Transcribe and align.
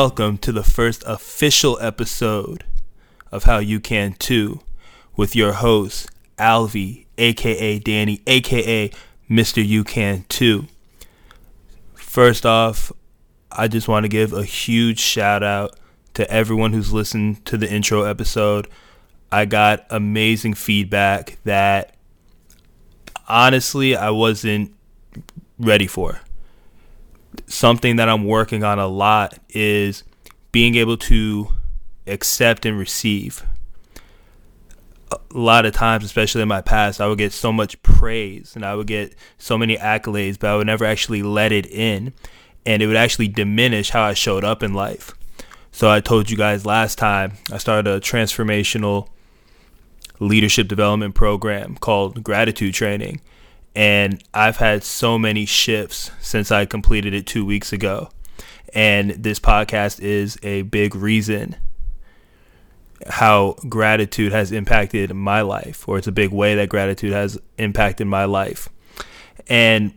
welcome 0.00 0.38
to 0.38 0.50
the 0.50 0.62
first 0.62 1.04
official 1.06 1.78
episode 1.78 2.64
of 3.30 3.44
How 3.44 3.58
You 3.58 3.80
Can 3.80 4.14
Too 4.14 4.62
with 5.14 5.36
your 5.36 5.52
host, 5.52 6.08
Alvi, 6.38 7.04
aka 7.18 7.78
Danny, 7.78 8.22
aka 8.26 8.90
Mr. 9.28 9.62
You 9.62 9.84
Can 9.84 10.24
Too. 10.30 10.68
First 11.92 12.46
off, 12.46 12.90
I 13.52 13.68
just 13.68 13.88
want 13.88 14.04
to 14.04 14.08
give 14.08 14.32
a 14.32 14.42
huge 14.42 15.00
shout 15.00 15.42
out 15.42 15.78
to 16.14 16.28
everyone 16.30 16.72
who's 16.72 16.94
listened 16.94 17.44
to 17.44 17.58
the 17.58 17.70
intro 17.70 18.04
episode. 18.04 18.68
I 19.30 19.44
got 19.44 19.84
amazing 19.90 20.54
feedback 20.54 21.36
that 21.44 21.94
honestly 23.28 23.94
I 23.96 24.08
wasn't 24.08 24.74
ready 25.58 25.86
for. 25.86 26.22
Something 27.46 27.96
that 27.96 28.08
I'm 28.08 28.24
working 28.24 28.64
on 28.64 28.78
a 28.78 28.86
lot 28.86 29.38
is 29.50 30.02
being 30.52 30.74
able 30.74 30.96
to 30.96 31.48
accept 32.06 32.66
and 32.66 32.78
receive. 32.78 33.44
A 35.12 35.18
lot 35.32 35.66
of 35.66 35.72
times, 35.72 36.04
especially 36.04 36.42
in 36.42 36.48
my 36.48 36.60
past, 36.60 37.00
I 37.00 37.06
would 37.06 37.18
get 37.18 37.32
so 37.32 37.52
much 37.52 37.80
praise 37.82 38.54
and 38.54 38.64
I 38.64 38.74
would 38.74 38.86
get 38.86 39.14
so 39.38 39.58
many 39.58 39.76
accolades, 39.76 40.38
but 40.38 40.50
I 40.50 40.56
would 40.56 40.66
never 40.66 40.84
actually 40.84 41.22
let 41.22 41.52
it 41.52 41.66
in. 41.66 42.12
And 42.66 42.82
it 42.82 42.86
would 42.86 42.96
actually 42.96 43.28
diminish 43.28 43.90
how 43.90 44.02
I 44.02 44.14
showed 44.14 44.44
up 44.44 44.62
in 44.62 44.74
life. 44.74 45.12
So 45.72 45.90
I 45.90 46.00
told 46.00 46.30
you 46.30 46.36
guys 46.36 46.66
last 46.66 46.98
time 46.98 47.32
I 47.50 47.58
started 47.58 47.90
a 47.90 48.00
transformational 48.00 49.08
leadership 50.18 50.68
development 50.68 51.14
program 51.14 51.76
called 51.76 52.22
Gratitude 52.22 52.74
Training. 52.74 53.20
And 53.74 54.22
I've 54.34 54.56
had 54.56 54.82
so 54.82 55.18
many 55.18 55.46
shifts 55.46 56.10
since 56.20 56.50
I 56.50 56.66
completed 56.66 57.14
it 57.14 57.26
two 57.26 57.44
weeks 57.44 57.72
ago. 57.72 58.10
And 58.74 59.10
this 59.10 59.40
podcast 59.40 60.00
is 60.00 60.38
a 60.42 60.62
big 60.62 60.94
reason 60.94 61.56
how 63.08 63.56
gratitude 63.68 64.32
has 64.32 64.52
impacted 64.52 65.14
my 65.14 65.40
life, 65.40 65.88
or 65.88 65.98
it's 65.98 66.06
a 66.06 66.12
big 66.12 66.30
way 66.30 66.54
that 66.54 66.68
gratitude 66.68 67.12
has 67.12 67.38
impacted 67.58 68.06
my 68.06 68.24
life. 68.24 68.68
And 69.48 69.94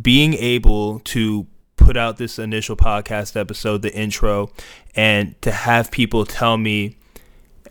being 0.00 0.34
able 0.34 1.00
to 1.00 1.46
put 1.76 1.96
out 1.96 2.16
this 2.16 2.38
initial 2.38 2.76
podcast 2.76 3.38
episode, 3.38 3.82
the 3.82 3.94
intro, 3.94 4.50
and 4.96 5.40
to 5.42 5.50
have 5.50 5.90
people 5.90 6.24
tell 6.24 6.56
me 6.56 6.96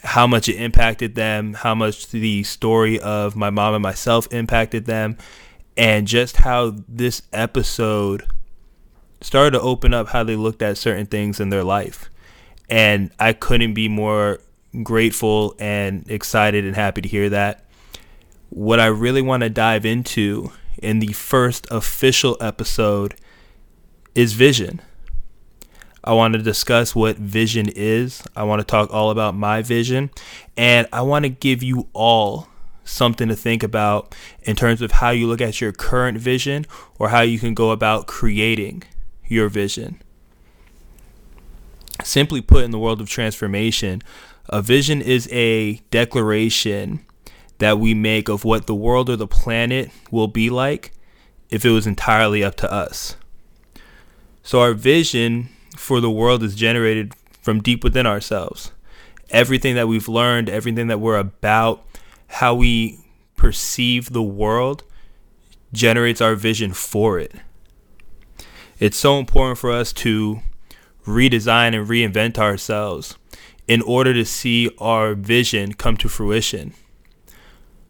how 0.04 0.28
much 0.28 0.50
it 0.50 0.56
impacted 0.56 1.16
them, 1.16 1.54
how 1.54 1.74
much 1.74 2.10
the 2.10 2.44
story 2.44 3.00
of 3.00 3.36
my 3.36 3.50
mom 3.50 3.74
and 3.74 3.84
myself 3.84 4.28
impacted 4.32 4.86
them, 4.86 5.18
and 5.78 6.08
just 6.08 6.38
how 6.38 6.76
this 6.88 7.22
episode 7.32 8.28
started 9.22 9.52
to 9.52 9.62
open 9.62 9.94
up 9.94 10.10
how 10.10 10.24
they 10.24 10.36
looked 10.36 10.62
at 10.62 10.78
certain 10.78 11.06
things 11.06 11.40
in 11.40 11.50
their 11.50 11.64
life. 11.64 12.10
And 12.70 13.12
I 13.20 13.34
couldn't 13.34 13.74
be 13.74 13.88
more 13.88 14.40
grateful 14.82 15.56
and 15.60 16.10
excited 16.10 16.66
and 16.66 16.76
happy 16.76 17.02
to 17.02 17.08
hear 17.08 17.30
that. 17.30 17.66
What 18.50 18.80
I 18.80 18.88
really 18.88 19.22
want 19.22 19.42
to 19.42 19.50
dive 19.50 19.86
into 19.86 20.52
in 20.82 21.00
the 21.00 21.14
first 21.14 21.68
official 21.72 22.38
episode 22.42 23.16
is 24.16 24.34
vision. 24.34 24.82
I 26.04 26.14
want 26.14 26.34
to 26.34 26.42
discuss 26.42 26.94
what 26.94 27.18
vision 27.18 27.70
is. 27.70 28.24
I 28.36 28.44
want 28.44 28.60
to 28.60 28.66
talk 28.66 28.94
all 28.94 29.10
about 29.10 29.36
my 29.36 29.62
vision. 29.62 30.12
And 30.58 30.88
I 30.92 31.02
want 31.02 31.24
to 31.24 31.30
give 31.30 31.64
you 31.64 31.88
all 31.94 32.48
something 32.84 33.30
to 33.30 33.36
think 33.36 33.64
about 33.64 34.14
in 34.42 34.56
terms 34.56 34.82
of 34.82 34.92
how 34.92 35.12
you 35.12 35.28
look 35.28 35.40
at 35.40 35.62
your 35.62 35.72
current 35.72 36.18
vision 36.18 36.66
or 37.00 37.10
how 37.10 37.22
you 37.22 37.40
can 37.40 37.54
go 37.54 37.72
about 37.72 38.08
creating 38.08 38.84
your 39.28 39.48
vision. 39.48 40.02
Simply 42.04 42.42
put, 42.42 42.66
in 42.66 42.72
the 42.72 42.80
world 42.80 43.00
of 43.00 43.08
transformation, 43.08 44.02
a 44.50 44.62
vision 44.62 45.02
is 45.02 45.30
a 45.32 45.76
declaration 45.90 47.06
that 47.60 47.80
we 47.80 47.94
make 47.94 48.28
of 48.28 48.44
what 48.44 48.68
the 48.68 48.76
world 48.76 49.10
or 49.10 49.16
the 49.16 49.28
planet 49.28 49.90
will 50.12 50.28
be 50.28 50.50
like 50.50 50.92
if 51.50 51.64
it 51.64 51.70
was 51.70 51.88
entirely 51.88 52.44
up 52.44 52.56
to 52.56 52.70
us. 52.70 53.16
So, 54.42 54.60
our 54.60 54.74
vision 54.74 55.48
for 55.76 56.00
the 56.00 56.12
world 56.12 56.44
is 56.44 56.56
generated 56.56 57.14
from 57.42 57.62
deep 57.62 57.84
within 57.84 58.06
ourselves. 58.06 58.72
Everything 59.30 59.76
that 59.76 59.88
we've 59.88 60.08
learned, 60.08 60.50
everything 60.50 60.88
that 60.88 61.00
we're 61.00 61.18
about, 61.18 61.86
how 62.28 62.54
we 62.54 63.00
perceive 63.36 64.14
the 64.14 64.24
world 64.24 64.84
generates 65.72 66.22
our 66.22 66.36
vision 66.36 66.74
for 66.74 67.20
it. 67.20 67.34
It's 68.80 68.98
so 68.98 69.18
important 69.20 69.58
for 69.58 69.72
us 69.72 69.92
to 69.94 70.42
redesign 71.06 71.76
and 71.76 71.88
reinvent 71.88 72.38
ourselves 72.38 73.18
in 73.68 73.82
order 73.82 74.14
to 74.14 74.26
see 74.26 74.70
our 74.78 75.16
vision 75.16 75.74
come 75.74 75.98
to 75.98 76.10
fruition. 76.10 76.74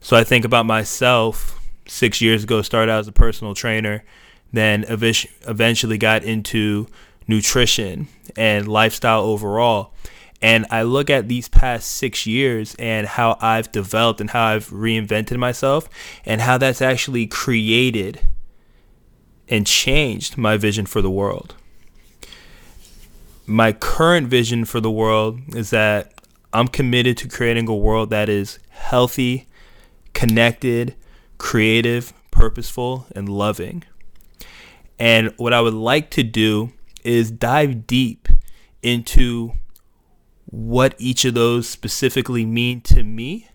So 0.02 0.16
I 0.16 0.24
think 0.24 0.46
about 0.46 0.66
myself 0.66 1.60
six 1.88 2.22
years 2.22 2.44
ago, 2.44 2.62
started 2.62 2.92
out 2.92 3.00
as 3.00 3.08
a 3.08 3.12
personal 3.12 3.54
trainer, 3.54 4.04
then 4.52 4.86
eventually 4.88 5.98
got 5.98 6.24
into 6.24 6.88
nutrition 7.28 8.08
and 8.36 8.68
lifestyle 8.68 9.22
overall. 9.22 9.94
And 10.42 10.66
I 10.70 10.84
look 10.84 11.10
at 11.10 11.30
these 11.30 11.48
past 11.48 11.90
six 11.90 12.28
years 12.28 12.76
and 12.78 13.08
how 13.08 13.38
I've 13.40 13.72
developed 13.72 14.20
and 14.20 14.30
how 14.30 14.44
I've 14.48 14.70
reinvented 14.70 15.38
myself 15.38 15.88
and 16.26 16.42
how 16.42 16.58
that's 16.58 16.82
actually 16.82 17.28
created 17.28 18.20
and 19.48 19.66
changed 19.66 20.38
my 20.38 20.58
vision 20.58 20.86
for 20.86 21.02
the 21.02 21.10
world. 21.10 21.56
My 23.46 23.72
current 23.72 24.28
vision 24.28 24.66
for 24.66 24.82
the 24.82 24.92
world 24.92 25.40
is 25.56 25.70
that 25.70 26.14
I'm 26.52 26.68
committed 26.68 27.18
to 27.18 27.28
creating 27.28 27.68
a 27.68 27.76
world 27.76 28.10
that 28.10 28.30
is 28.30 28.60
healthy, 28.70 29.48
connected, 30.14 30.96
creative, 31.38 32.14
purposeful, 32.32 33.08
and 33.16 33.30
loving. 33.30 33.84
And 35.00 35.34
what 35.38 35.54
I 35.54 35.62
would 35.62 35.74
like 35.74 36.10
to 36.12 36.24
do 36.24 36.72
is 37.04 37.32
dive 37.32 37.88
deep 37.88 38.28
into 38.82 39.54
what 40.46 40.94
each 40.98 41.26
of 41.26 41.34
those 41.34 41.68
specifically 41.68 42.46
mean 42.46 42.82
to 42.82 43.04
me. 43.04 43.50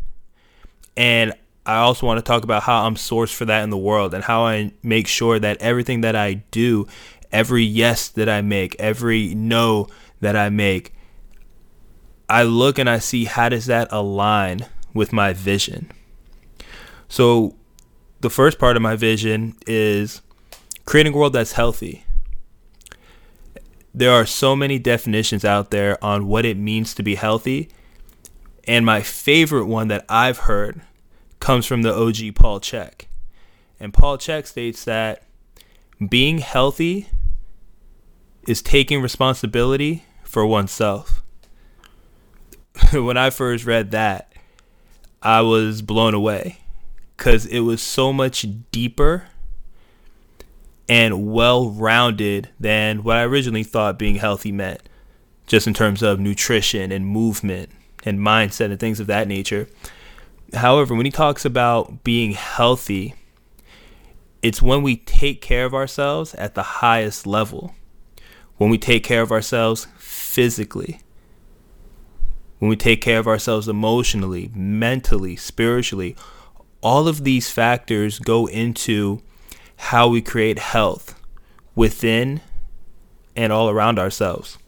And 0.96 1.32
I 1.64 1.76
also 1.76 2.06
want 2.06 2.18
to 2.18 2.22
talk 2.22 2.44
about 2.44 2.64
how 2.64 2.86
I'm 2.86 2.96
sourced 2.96 3.32
for 3.32 3.44
that 3.44 3.62
in 3.62 3.70
the 3.70 3.78
world 3.78 4.14
and 4.14 4.24
how 4.24 4.46
I 4.46 4.72
make 4.82 5.06
sure 5.06 5.38
that 5.38 5.60
everything 5.60 6.00
that 6.00 6.16
I 6.16 6.34
do, 6.50 6.86
every 7.30 7.62
yes 7.62 8.08
that 8.08 8.28
I 8.28 8.40
make, 8.42 8.74
every 8.78 9.34
no 9.34 9.88
that 10.20 10.34
I 10.34 10.48
make, 10.48 10.94
I 12.28 12.42
look 12.42 12.78
and 12.78 12.90
I 12.90 12.98
see 12.98 13.26
how 13.26 13.48
does 13.48 13.66
that 13.66 13.88
align 13.90 14.66
with 14.92 15.12
my 15.12 15.32
vision. 15.32 15.90
So 17.08 17.54
the 18.20 18.30
first 18.30 18.58
part 18.58 18.76
of 18.76 18.82
my 18.82 18.96
vision 18.96 19.54
is 19.66 20.20
creating 20.84 21.14
a 21.14 21.16
world 21.16 21.34
that's 21.34 21.52
healthy 21.52 22.04
there 23.98 24.12
are 24.12 24.26
so 24.26 24.54
many 24.54 24.78
definitions 24.78 25.44
out 25.44 25.70
there 25.72 26.02
on 26.04 26.28
what 26.28 26.44
it 26.44 26.56
means 26.56 26.94
to 26.94 27.02
be 27.02 27.16
healthy. 27.16 27.68
And 28.66 28.86
my 28.86 29.00
favorite 29.00 29.66
one 29.66 29.88
that 29.88 30.04
I've 30.08 30.38
heard 30.38 30.82
comes 31.40 31.66
from 31.66 31.82
the 31.82 31.92
OG 31.92 32.36
Paul 32.36 32.60
Chek. 32.60 33.06
And 33.80 33.92
Paul 33.92 34.16
Chek 34.16 34.46
states 34.46 34.84
that 34.84 35.24
being 36.08 36.38
healthy 36.38 37.08
is 38.46 38.62
taking 38.62 39.02
responsibility 39.02 40.04
for 40.22 40.46
oneself. 40.46 41.22
when 42.92 43.16
I 43.16 43.30
first 43.30 43.64
read 43.64 43.90
that, 43.90 44.32
I 45.22 45.40
was 45.40 45.82
blown 45.82 46.14
away 46.14 46.58
because 47.16 47.46
it 47.46 47.60
was 47.60 47.82
so 47.82 48.12
much 48.12 48.46
deeper 48.70 49.26
and 50.88 51.30
well 51.30 51.70
rounded 51.70 52.48
than 52.58 53.02
what 53.02 53.16
I 53.16 53.22
originally 53.24 53.64
thought 53.64 53.98
being 53.98 54.16
healthy 54.16 54.52
meant, 54.52 54.82
just 55.46 55.66
in 55.66 55.74
terms 55.74 56.02
of 56.02 56.18
nutrition 56.18 56.90
and 56.90 57.06
movement 57.06 57.70
and 58.04 58.18
mindset 58.18 58.70
and 58.70 58.80
things 58.80 59.00
of 59.00 59.06
that 59.08 59.28
nature. 59.28 59.68
However, 60.54 60.94
when 60.94 61.04
he 61.04 61.12
talks 61.12 61.44
about 61.44 62.04
being 62.04 62.32
healthy, 62.32 63.14
it's 64.42 64.62
when 64.62 64.82
we 64.82 64.96
take 64.96 65.42
care 65.42 65.64
of 65.66 65.74
ourselves 65.74 66.34
at 66.34 66.54
the 66.54 66.62
highest 66.62 67.26
level, 67.26 67.74
when 68.56 68.70
we 68.70 68.78
take 68.78 69.04
care 69.04 69.20
of 69.20 69.32
ourselves 69.32 69.86
physically, 69.98 71.00
when 72.58 72.68
we 72.68 72.76
take 72.76 73.00
care 73.00 73.18
of 73.18 73.28
ourselves 73.28 73.68
emotionally, 73.68 74.50
mentally, 74.54 75.36
spiritually. 75.36 76.16
All 76.80 77.08
of 77.08 77.24
these 77.24 77.50
factors 77.50 78.18
go 78.18 78.46
into 78.46 79.20
how 79.78 80.08
we 80.08 80.20
create 80.20 80.58
health 80.58 81.20
within 81.74 82.40
and 83.34 83.52
all 83.52 83.70
around 83.70 83.98
ourselves. 83.98 84.58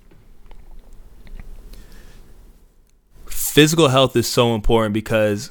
Physical 3.27 3.89
health 3.89 4.15
is 4.17 4.29
so 4.29 4.55
important 4.55 4.95
because 4.95 5.51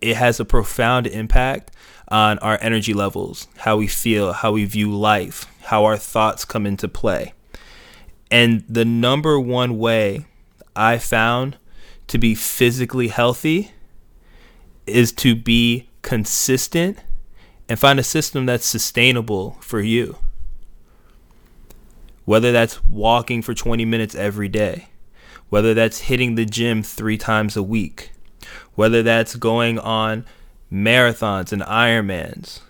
it 0.00 0.16
has 0.16 0.40
a 0.40 0.44
profound 0.44 1.06
impact 1.06 1.70
on 2.08 2.38
our 2.38 2.58
energy 2.60 2.94
levels, 2.94 3.46
how 3.58 3.76
we 3.76 3.86
feel, 3.86 4.32
how 4.32 4.52
we 4.52 4.64
view 4.64 4.90
life, 4.90 5.46
how 5.64 5.84
our 5.84 5.96
thoughts 5.96 6.44
come 6.44 6.66
into 6.66 6.88
play. 6.88 7.34
And 8.30 8.64
the 8.68 8.84
number 8.84 9.38
one 9.38 9.78
way 9.78 10.26
I 10.74 10.98
found 10.98 11.58
to 12.08 12.18
be 12.18 12.34
physically 12.34 13.08
healthy 13.08 13.72
is 14.86 15.12
to 15.12 15.34
be 15.34 15.88
consistent 16.02 16.98
and 17.68 17.78
find 17.78 17.98
a 17.98 18.04
system 18.04 18.46
that's 18.46 18.66
sustainable 18.66 19.56
for 19.60 19.80
you. 19.80 20.18
Whether 22.24 22.52
that's 22.52 22.82
walking 22.84 23.42
for 23.42 23.54
20 23.54 23.84
minutes 23.84 24.14
every 24.14 24.48
day, 24.48 24.88
whether 25.48 25.74
that's 25.74 26.00
hitting 26.00 26.34
the 26.34 26.44
gym 26.44 26.82
three 26.82 27.18
times 27.18 27.56
a 27.56 27.62
week, 27.62 28.10
whether 28.74 29.02
that's 29.02 29.36
going 29.36 29.78
on 29.78 30.24
marathons 30.72 31.52
and 31.52 31.62
Ironmans, 31.62 32.60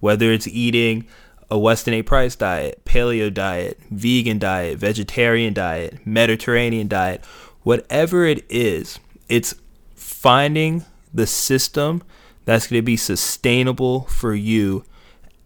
whether 0.00 0.30
it's 0.30 0.46
eating 0.46 1.06
a 1.50 1.58
Weston 1.58 1.94
A. 1.94 2.02
Price 2.02 2.36
diet, 2.36 2.84
paleo 2.84 3.32
diet, 3.32 3.78
vegan 3.90 4.38
diet, 4.38 4.78
vegetarian 4.78 5.54
diet, 5.54 6.06
Mediterranean 6.06 6.88
diet, 6.88 7.24
whatever 7.62 8.24
it 8.24 8.44
is, 8.48 8.98
it's 9.28 9.54
finding 9.94 10.84
the 11.12 11.26
system 11.26 12.02
that's 12.44 12.66
going 12.66 12.78
to 12.78 12.84
be 12.84 12.96
sustainable 12.96 14.02
for 14.02 14.34
you 14.34 14.84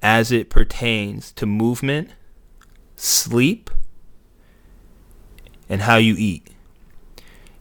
as 0.03 0.31
it 0.33 0.51
pertains 0.51 1.33
to 1.33 1.47
movement, 1.47 2.11
sleep, 2.97 3.71
and 5.69 5.83
how 5.83 5.97
you 5.97 6.15
eat. 6.17 6.49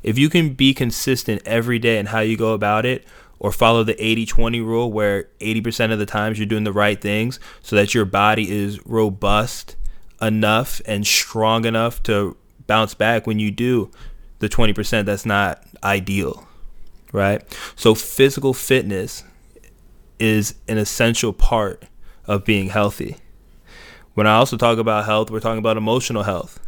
If 0.03 0.17
you 0.17 0.29
can 0.29 0.53
be 0.53 0.73
consistent 0.73 1.41
every 1.45 1.79
day 1.79 1.99
in 1.99 2.07
how 2.07 2.19
you 2.19 2.37
go 2.37 2.53
about 2.53 2.85
it, 2.85 3.05
or 3.39 3.51
follow 3.51 3.83
the 3.83 4.03
80 4.03 4.25
20 4.25 4.61
rule 4.61 4.91
where 4.91 5.29
80% 5.39 5.91
of 5.91 5.99
the 5.99 6.05
times 6.05 6.39
you're 6.39 6.47
doing 6.47 6.63
the 6.63 6.73
right 6.73 6.99
things 6.99 7.39
so 7.61 7.75
that 7.75 7.93
your 7.93 8.05
body 8.05 8.49
is 8.49 8.83
robust 8.85 9.75
enough 10.21 10.81
and 10.85 11.05
strong 11.05 11.65
enough 11.65 12.01
to 12.03 12.35
bounce 12.65 12.93
back 12.93 13.27
when 13.27 13.39
you 13.39 13.51
do 13.51 13.91
the 14.39 14.49
20% 14.49 15.05
that's 15.05 15.25
not 15.25 15.63
ideal, 15.83 16.47
right? 17.11 17.43
So, 17.75 17.95
physical 17.95 18.53
fitness 18.53 19.23
is 20.19 20.55
an 20.67 20.77
essential 20.77 21.33
part 21.33 21.85
of 22.25 22.45
being 22.45 22.69
healthy. 22.69 23.17
When 24.13 24.27
I 24.27 24.35
also 24.35 24.57
talk 24.57 24.77
about 24.77 25.05
health, 25.05 25.29
we're 25.29 25.39
talking 25.39 25.59
about 25.59 25.77
emotional 25.77 26.23
health. 26.23 26.59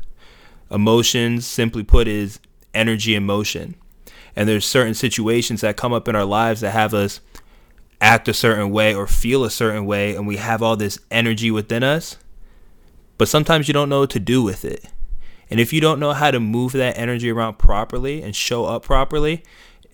Emotions, 0.70 1.46
simply 1.46 1.84
put, 1.84 2.08
is 2.08 2.40
energy 2.74 3.16
and 3.16 3.26
motion. 3.26 3.76
And 4.36 4.48
there's 4.48 4.66
certain 4.66 4.94
situations 4.94 5.62
that 5.62 5.78
come 5.78 5.92
up 5.92 6.08
in 6.08 6.16
our 6.16 6.26
lives 6.26 6.62
that 6.62 6.72
have 6.72 6.94
us 6.94 7.22
act 8.02 8.28
a 8.28 8.34
certain 8.34 8.70
way 8.70 8.94
or 8.94 9.08
feel 9.08 9.44
a 9.44 9.50
certain 9.50 9.86
way, 9.86 10.16
and 10.16 10.28
we 10.28 10.38
have 10.38 10.62
all 10.62 10.78
this 10.78 11.00
energy 11.12 11.52
within 11.52 11.84
us, 11.84 12.18
but 13.18 13.28
sometimes 13.28 13.68
you 13.68 13.74
don't 13.74 13.90
know 13.90 14.02
what 14.02 14.10
to 14.12 14.20
do 14.20 14.42
with 14.42 14.64
it. 14.64 14.86
And 15.50 15.60
if 15.60 15.74
you 15.74 15.82
don't 15.82 16.00
know 16.00 16.14
how 16.14 16.32
to 16.32 16.40
move 16.40 16.74
that 16.74 16.98
energy 16.98 17.30
around 17.30 17.58
properly 17.58 18.22
and 18.22 18.36
show 18.36 18.66
up 18.66 18.84
properly, 18.84 19.44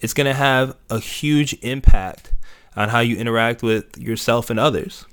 it's 0.02 0.13
going 0.13 0.25
to 0.25 0.34
have 0.34 0.75
a 0.90 1.00
huge 1.00 1.54
impact 1.62 2.34
on 2.75 2.89
how 2.89 3.00
you 3.00 3.16
interact 3.18 3.63
with 3.63 3.98
yourself 3.98 4.50
and 4.50 4.60
others. 4.60 5.06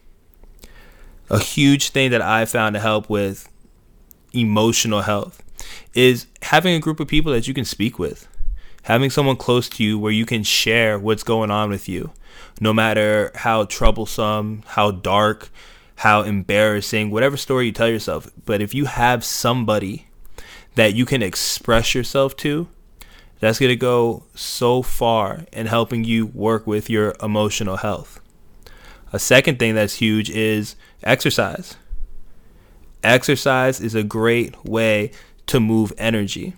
A 1.31 1.38
huge 1.38 1.91
thing 1.91 2.11
that 2.11 2.23
I 2.23 2.44
found 2.44 2.75
to 2.75 2.81
help 2.81 3.09
with 3.09 3.49
emotional 4.32 5.03
health 5.03 5.43
is 5.94 6.26
having 6.43 6.75
a 6.75 6.81
group 6.81 7.00
of 7.00 7.09
people 7.09 7.32
that 7.32 7.47
you 7.47 7.55
can 7.55 7.64
speak 7.64 7.99
with. 7.99 8.29
Having 8.85 9.11
someone 9.11 9.37
close 9.37 9.69
to 9.70 9.85
you 9.85 9.99
where 9.99 10.12
you 10.12 10.26
can 10.26 10.43
share 10.43 10.99
what's 10.99 11.23
going 11.23 11.50
on 11.50 11.70
with 11.70 11.88
you, 11.88 12.12
no 12.61 12.73
matter 12.73 13.31
how 13.37 13.65
troublesome, 13.65 14.65
how 14.67 14.91
dark, 14.91 15.50
how 15.97 16.23
embarrassing, 16.23 17.11
whatever 17.11 17.37
story 17.37 17.67
you 17.67 17.73
tell 17.73 17.88
yourself. 17.88 18.29
But 18.44 18.61
if 18.61 18.75
you 18.75 18.87
have 18.87 19.25
somebody 19.25 20.08
that 20.75 20.94
you 20.94 21.06
can 21.06 21.23
express 21.23 21.94
yourself 21.94 22.37
to, 22.38 22.67
that's 23.43 23.59
going 23.59 23.71
to 23.71 23.77
go 23.77 24.23
so 24.37 24.83
far 24.83 25.47
in 25.53 25.67
helping 25.67 26.05
you 26.05 26.27
work 26.27 26.65
with 26.65 26.89
your 26.89 27.17
emotional 27.21 27.79
health. 27.79 28.21
A 29.12 29.19
second 29.19 29.59
thing 29.59 29.75
that's 29.75 29.97
huge 29.97 30.31
is 30.31 30.77
exercise. 31.03 31.75
Exercise 33.03 33.81
is 33.81 33.97
a 33.97 34.05
great 34.05 34.65
way 34.65 35.11
to 35.47 35.59
move 35.59 35.93
energy. 35.99 36.53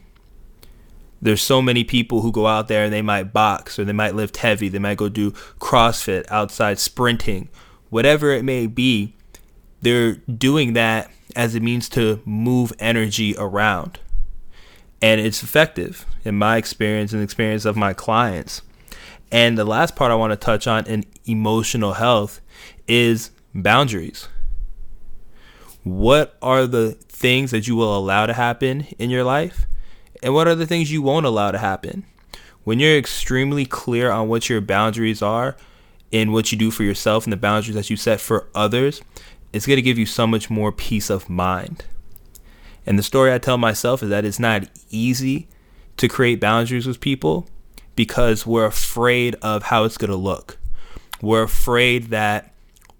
There's 1.23 1.41
so 1.41 1.63
many 1.63 1.85
people 1.85 2.21
who 2.21 2.31
go 2.31 2.47
out 2.47 2.69
there 2.69 2.85
and 2.85 2.93
they 2.93 3.01
might 3.01 3.33
box 3.33 3.79
or 3.79 3.87
they 3.87 3.93
might 3.93 4.15
lift 4.15 4.37
heavy, 4.37 4.69
they 4.69 4.79
might 4.79 4.99
go 4.99 5.09
do 5.09 5.31
CrossFit, 5.59 6.27
outside 6.31 6.79
sprinting, 6.79 7.49
whatever 7.89 8.31
it 8.31 8.45
may 8.45 8.67
be. 8.67 9.15
They're 9.81 10.17
doing 10.17 10.75
that 10.75 11.11
as 11.35 11.55
a 11.55 11.61
means 11.61 11.89
to 11.89 12.21
move 12.27 12.75
energy 12.79 13.35
around 13.39 14.01
and 15.01 15.21
it's 15.21 15.43
effective 15.43 16.07
in 16.25 16.37
my 16.37 16.57
experience 16.57 17.13
and 17.13 17.23
experience 17.23 17.65
of 17.65 17.77
my 17.77 17.93
clients. 17.93 18.63
And 19.31 19.59
the 19.59 19.65
last 19.65 19.97
part 19.97 20.11
I 20.11 20.15
want 20.15 20.33
to 20.33 20.37
touch 20.37 20.67
on 20.67 20.87
in 20.87 21.05
emotional 21.25 21.95
health 21.95 22.41
is 22.87 23.31
boundaries. 23.55 24.29
What 25.83 26.37
are 26.41 26.67
the 26.67 26.93
things 26.93 27.51
that 27.51 27.67
you 27.67 27.77
will 27.77 27.97
allow 27.97 28.27
to 28.27 28.33
happen 28.33 28.87
in 28.99 29.11
your 29.11 29.25
life? 29.25 29.67
And 30.23 30.33
what 30.33 30.49
are 30.49 30.55
the 30.55 30.67
things 30.67 30.91
you 30.91 31.03
won't 31.03 31.27
allow 31.27 31.51
to 31.51 31.59
happen? 31.59 32.05
When 32.65 32.79
you're 32.79 32.97
extremely 32.97 33.67
clear 33.67 34.11
on 34.11 34.29
what 34.29 34.49
your 34.49 34.63
boundaries 34.63 35.21
are 35.21 35.57
and 36.13 36.33
what 36.33 36.51
you 36.51 36.57
do 36.57 36.71
for 36.71 36.83
yourself 36.83 37.25
and 37.25 37.33
the 37.33 37.37
boundaries 37.37 37.75
that 37.75 37.91
you 37.91 37.97
set 37.97 38.21
for 38.21 38.49
others, 38.55 39.03
it's 39.53 39.67
going 39.67 39.77
to 39.77 39.83
give 39.83 39.99
you 39.99 40.07
so 40.07 40.27
much 40.27 40.49
more 40.49 40.73
peace 40.73 41.11
of 41.11 41.29
mind. 41.29 41.85
And 42.87 42.99
the 42.99 43.03
story 43.03 43.33
I 43.33 43.39
tell 43.39 43.59
myself 43.59 44.03
is 44.03 44.09
that 44.09 44.25
it's 44.25 44.39
not 44.39 44.69
easy 44.91 45.49
to 45.97 46.09
create 46.09 46.41
boundaries 46.41 46.87
with 46.87 47.01
people 47.01 47.49
because 47.97 48.47
we're 48.47 48.67
afraid 48.67 49.37
of 49.43 49.65
how 49.65 49.85
it's 49.85 49.97
going 49.97 50.11
to 50.11 50.17
look. 50.17 50.59
We're 51.23 51.43
afraid 51.43 52.11
that 52.11 52.53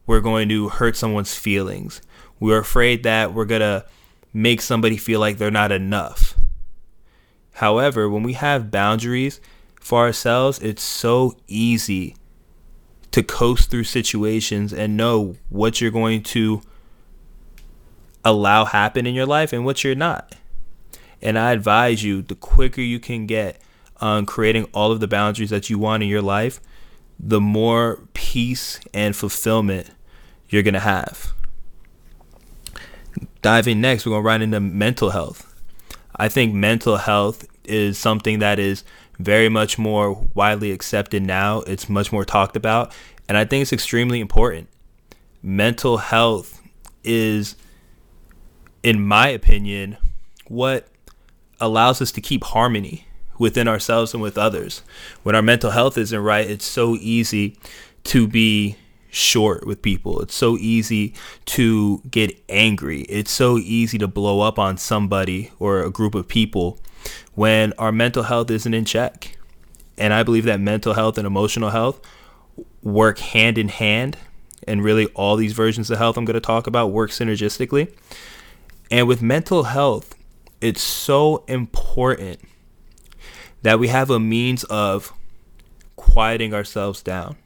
we're 0.07 0.21
going 0.21 0.49
to 0.51 0.69
hurt 0.69 0.97
someone's 0.97 1.35
feelings. 1.35 2.01
We're 2.41 2.59
afraid 2.59 3.03
that 3.03 3.35
we're 3.35 3.45
going 3.45 3.61
to 3.61 3.85
make 4.33 4.61
somebody 4.61 4.97
feel 4.97 5.21
like 5.21 5.39
they're 5.39 5.51
not 5.51 5.73
enough. 5.73 6.35
However, 7.55 8.09
when 8.09 8.23
we 8.23 8.33
have 8.35 8.71
boundaries 8.71 9.41
for 9.81 10.01
ourselves, 10.01 10.59
it's 10.61 10.83
so 10.83 11.37
easy 11.47 12.17
to 13.13 13.23
coast 13.23 13.71
through 13.71 13.85
situations 13.85 14.73
and 14.73 14.97
know 14.97 15.37
what 15.49 15.81
you're 15.81 15.91
going 15.93 16.23
to 16.23 16.63
allow 18.25 18.65
happen 18.65 19.07
in 19.07 19.15
your 19.15 19.27
life 19.27 19.53
and 19.53 19.65
what 19.65 19.85
you're 19.85 19.95
not. 19.95 20.35
And 21.25 21.39
I 21.39 21.53
advise 21.53 22.05
you 22.05 22.23
the 22.23 22.35
quicker 22.35 22.81
you 22.81 23.01
can 23.01 23.27
get 23.27 23.61
on 24.01 24.27
creating 24.27 24.65
all 24.75 24.93
of 24.93 25.01
the 25.01 25.09
boundaries 25.09 25.51
that 25.51 25.71
you 25.71 25.79
want 25.79 26.03
in 26.03 26.09
your 26.09 26.23
life, 26.23 26.61
the 27.19 27.41
more 27.41 28.01
peace 28.13 28.79
and 28.93 29.17
fulfillment 29.17 29.91
you're 30.49 30.63
going 30.63 30.75
to 30.75 30.81
have. 30.81 31.33
Diving 33.43 33.81
next, 33.81 34.05
we're 34.05 34.11
going 34.11 34.23
to 34.23 34.27
run 34.27 34.43
into 34.43 34.61
mental 34.61 35.11
health. 35.11 35.55
I 36.15 36.29
think 36.29 36.55
mental 36.55 36.99
health 36.99 37.47
is 37.65 37.99
something 37.99 38.41
that 38.41 38.59
is 38.59 38.85
very 39.19 39.49
much 39.49 39.79
more 39.79 40.27
widely 40.35 40.71
accepted 40.73 41.23
now. 41.23 41.61
It's 41.61 41.89
much 41.89 42.13
more 42.13 42.25
talked 42.25 42.57
about. 42.57 42.93
And 43.29 43.39
I 43.39 43.45
think 43.45 43.63
it's 43.63 43.73
extremely 43.73 44.21
important. 44.21 44.69
Mental 45.43 45.97
health 45.99 46.61
is 47.03 47.57
in 48.85 49.03
my 49.03 49.29
opinion, 49.29 49.97
what 50.47 50.87
allows 51.61 52.01
us 52.03 52.13
to 52.13 52.21
keep 52.21 52.45
harmony 52.45 53.07
within 53.39 53.69
ourselves 53.69 54.15
and 54.15 54.23
with 54.23 54.39
others. 54.39 54.83
When 55.23 55.35
our 55.35 55.43
mental 55.43 55.71
health 55.71 55.99
isn't 55.99 56.19
right, 56.21 56.49
it's 56.49 56.65
so 56.65 56.97
easy 56.97 57.59
to 58.05 58.29
be 58.29 58.77
short 59.11 59.67
with 59.67 59.81
people. 59.81 60.21
It's 60.21 60.35
so 60.35 60.57
easy 60.59 61.15
to 61.47 62.03
get 62.11 62.37
angry. 62.49 63.03
It's 63.03 63.31
so 63.31 63.59
easy 63.59 63.99
to 63.99 64.09
blow 64.09 64.41
up 64.41 64.59
on 64.59 64.77
somebody 64.77 65.53
or 65.59 65.83
a 65.83 65.91
group 65.91 66.15
of 66.15 66.29
people 66.29 66.79
when 67.35 67.73
our 67.79 67.93
mental 67.93 68.25
health 68.25 68.51
isn't 68.51 68.75
in 68.75 68.85
check. 68.85 69.39
And 69.97 70.13
I 70.13 70.23
believe 70.25 70.45
that 70.45 70.61
mental 70.61 70.95
health 70.95 71.19
and 71.19 71.27
emotional 71.27 71.71
health 71.71 72.01
work 72.83 73.19
hand 73.19 73.59
in 73.59 73.69
hand. 73.69 74.19
And 74.67 74.83
really, 74.83 75.07
all 75.09 75.37
these 75.37 75.53
versions 75.53 75.91
of 75.91 75.99
health 75.99 76.17
I'm 76.17 76.25
going 76.25 76.35
to 76.35 76.41
talk 76.41 76.67
about 76.67 76.89
work 76.89 77.11
synergistically. 77.11 77.93
And 78.91 79.07
with 79.07 79.23
mental 79.23 79.65
health, 79.65 80.17
it's 80.65 80.81
so 80.81 81.45
important 81.47 82.41
that 83.61 83.79
we 83.79 83.89
have 83.89 84.09
a 84.09 84.19
means 84.19 84.65
of 84.65 85.13
quieting 85.95 86.55
ourselves 86.55 87.03
down, 87.03 87.37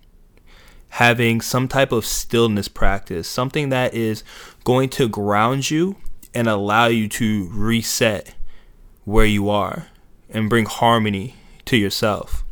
having 0.90 1.40
some 1.40 1.66
type 1.66 1.90
of 1.90 2.06
stillness 2.06 2.68
practice, 2.68 3.26
something 3.26 3.70
that 3.70 3.92
is 3.92 4.22
going 4.62 4.88
to 4.88 5.08
ground 5.08 5.68
you 5.68 5.96
and 6.32 6.46
allow 6.46 6.87
you 6.87 7.08
to 7.08 7.48
reset 7.52 8.37
where 9.04 9.26
you 9.26 9.50
are 9.50 9.88
and 10.30 10.48
bring 10.48 10.66
harmony 10.66 11.34
to 11.64 11.76
yourself. 11.76 12.44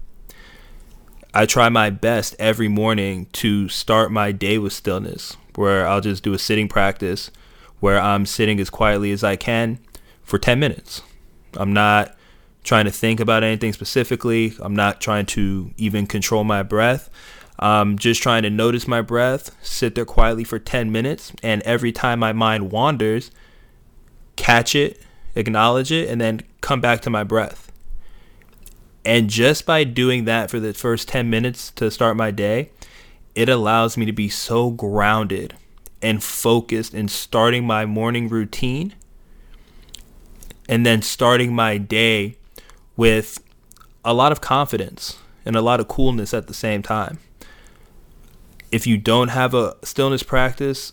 I 1.33 1.47
try 1.47 1.69
my 1.69 1.91
best 1.91 2.35
every 2.41 2.67
morning 2.67 3.27
to 3.35 3.69
start 3.69 4.11
my 4.11 4.33
day 4.33 4.59
with 4.59 4.73
stillness, 4.73 5.37
where 5.55 5.87
I'll 5.87 6.01
just 6.01 6.25
do 6.25 6.33
a 6.33 6.41
sitting 6.41 6.67
practice 6.67 7.31
where 7.79 8.01
I'm 8.01 8.27
sitting 8.27 8.59
as 8.59 8.69
quietly 8.69 9.13
as 9.13 9.23
I 9.23 9.37
can 9.37 9.79
for 10.27 10.39
10 10.39 10.61
minutes. 10.61 11.01
I'm 11.55 11.73
not 11.73 12.15
trying 12.65 12.85
to 12.85 12.91
think 12.91 13.21
about 13.21 13.43
anything 13.43 13.73
specifically. 13.73 14.55
I'm 14.61 14.77
not 14.77 15.01
trying 15.01 15.25
to 15.27 15.71
even 15.79 16.07
control 16.07 16.45
my 16.45 16.63
breath. 16.63 17.09
I'm 17.59 17.97
just 17.97 18.23
trying 18.23 18.43
to 18.43 18.51
notice 18.51 18.87
my 18.87 19.01
breath, 19.01 19.57
sit 19.65 19.95
there 19.95 20.05
quietly 20.05 20.45
for 20.45 20.59
10 20.59 20.93
minutes, 20.93 21.33
and 21.43 21.63
every 21.63 21.91
time 21.91 22.19
my 22.19 22.35
mind 22.35 22.71
wanders, 22.71 23.31
catch 24.35 24.75
it, 24.75 25.01
acknowledge 25.35 25.91
it, 25.91 26.11
and 26.11 26.21
then 26.21 26.43
come 26.61 26.83
back 26.83 27.01
to 27.03 27.11
my 27.11 27.25
breath. 27.25 27.73
And 29.07 29.31
just 29.31 29.65
by 29.65 29.85
doing 29.85 30.25
that 30.25 30.51
for 30.51 30.61
the 30.61 30.75
first 30.75 31.09
10 31.09 31.31
minutes 31.31 31.71
to 31.77 31.91
start 31.91 32.17
my 32.17 32.31
day, 32.31 32.71
it 33.35 33.49
allows 33.49 33.97
me 33.97 34.05
to 34.05 34.13
be 34.13 34.29
so 34.29 34.71
grounded 34.71 35.55
and 36.03 36.23
focused 36.23 36.93
in 36.93 37.09
starting 37.09 37.67
my 37.67 37.87
morning 37.87 38.29
routine 38.29 38.95
and 40.69 40.85
then 40.85 41.03
starting 41.03 41.55
my 41.55 41.79
day 41.79 42.37
with 42.97 43.39
a 44.05 44.15
lot 44.15 44.33
of 44.33 44.41
confidence 44.41 45.19
and 45.45 45.57
a 45.57 45.61
lot 45.61 45.81
of 45.81 45.89
coolness 45.89 46.35
at 46.35 46.47
the 46.47 46.55
same 46.55 46.83
time. 46.83 47.19
If 48.73 48.87
you 48.87 48.99
don't 48.99 49.29
have 49.29 49.55
a 49.55 49.77
stillness 49.85 50.23
practice, 50.23 50.93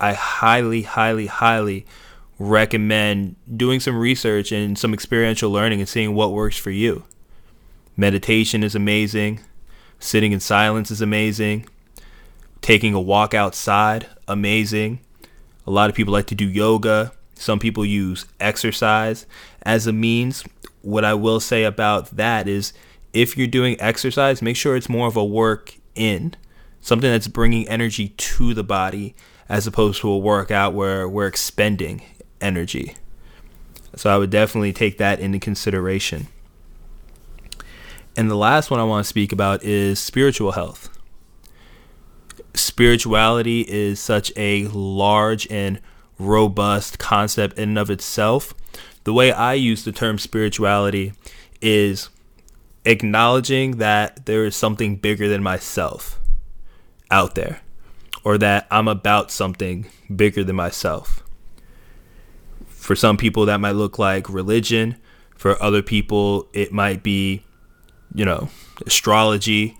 I 0.00 0.14
highly, 0.14 0.82
highly, 0.82 1.26
highly 1.26 1.86
recommend 2.38 3.36
doing 3.56 3.78
some 3.78 3.96
research 3.96 4.50
and 4.50 4.76
some 4.76 4.92
experiential 4.92 5.50
learning 5.50 5.78
and 5.78 5.88
seeing 5.88 6.14
what 6.14 6.32
works 6.32 6.56
for 6.56 6.70
you. 6.70 7.04
Meditation 7.96 8.64
is 8.64 8.74
amazing. 8.74 9.40
Sitting 10.00 10.32
in 10.32 10.40
silence 10.40 10.90
is 10.90 11.00
amazing. 11.00 11.68
Taking 12.60 12.94
a 12.94 13.00
walk 13.00 13.34
outside, 13.34 14.06
amazing. 14.26 15.00
A 15.66 15.70
lot 15.70 15.90
of 15.90 15.94
people 15.94 16.12
like 16.12 16.26
to 16.26 16.34
do 16.34 16.48
yoga. 16.48 17.12
Some 17.42 17.58
people 17.58 17.84
use 17.84 18.24
exercise 18.38 19.26
as 19.62 19.88
a 19.88 19.92
means. 19.92 20.44
What 20.82 21.04
I 21.04 21.14
will 21.14 21.40
say 21.40 21.64
about 21.64 22.16
that 22.16 22.46
is 22.46 22.72
if 23.12 23.36
you're 23.36 23.48
doing 23.48 23.76
exercise, 23.80 24.40
make 24.40 24.54
sure 24.54 24.76
it's 24.76 24.88
more 24.88 25.08
of 25.08 25.16
a 25.16 25.24
work 25.24 25.74
in, 25.96 26.36
something 26.80 27.10
that's 27.10 27.26
bringing 27.26 27.68
energy 27.68 28.10
to 28.10 28.54
the 28.54 28.62
body 28.62 29.16
as 29.48 29.66
opposed 29.66 30.00
to 30.02 30.08
a 30.08 30.18
workout 30.18 30.72
where 30.72 31.08
we're 31.08 31.26
expending 31.26 32.02
energy. 32.40 32.94
So 33.96 34.08
I 34.08 34.18
would 34.18 34.30
definitely 34.30 34.72
take 34.72 34.98
that 34.98 35.18
into 35.18 35.40
consideration. 35.40 36.28
And 38.16 38.30
the 38.30 38.36
last 38.36 38.70
one 38.70 38.78
I 38.78 38.84
want 38.84 39.04
to 39.04 39.08
speak 39.08 39.32
about 39.32 39.64
is 39.64 39.98
spiritual 39.98 40.52
health. 40.52 40.96
Spirituality 42.54 43.62
is 43.62 43.98
such 43.98 44.30
a 44.36 44.68
large 44.68 45.50
and 45.50 45.80
robust 46.26 46.98
concept 46.98 47.58
in 47.58 47.70
and 47.70 47.78
of 47.78 47.90
itself. 47.90 48.54
The 49.04 49.12
way 49.12 49.32
I 49.32 49.54
use 49.54 49.84
the 49.84 49.92
term 49.92 50.18
spirituality 50.18 51.12
is 51.60 52.08
acknowledging 52.84 53.78
that 53.78 54.26
there 54.26 54.44
is 54.44 54.56
something 54.56 54.96
bigger 54.96 55.28
than 55.28 55.42
myself 55.42 56.18
out 57.10 57.34
there, 57.34 57.60
or 58.24 58.38
that 58.38 58.66
I'm 58.70 58.88
about 58.88 59.30
something 59.30 59.86
bigger 60.14 60.42
than 60.42 60.56
myself. 60.56 61.22
For 62.66 62.96
some 62.96 63.16
people, 63.16 63.46
that 63.46 63.60
might 63.60 63.72
look 63.72 63.98
like 63.98 64.28
religion. 64.28 64.96
For 65.36 65.60
other 65.62 65.82
people, 65.82 66.48
it 66.52 66.72
might 66.72 67.02
be, 67.02 67.44
you 68.14 68.24
know, 68.24 68.48
astrology. 68.86 69.76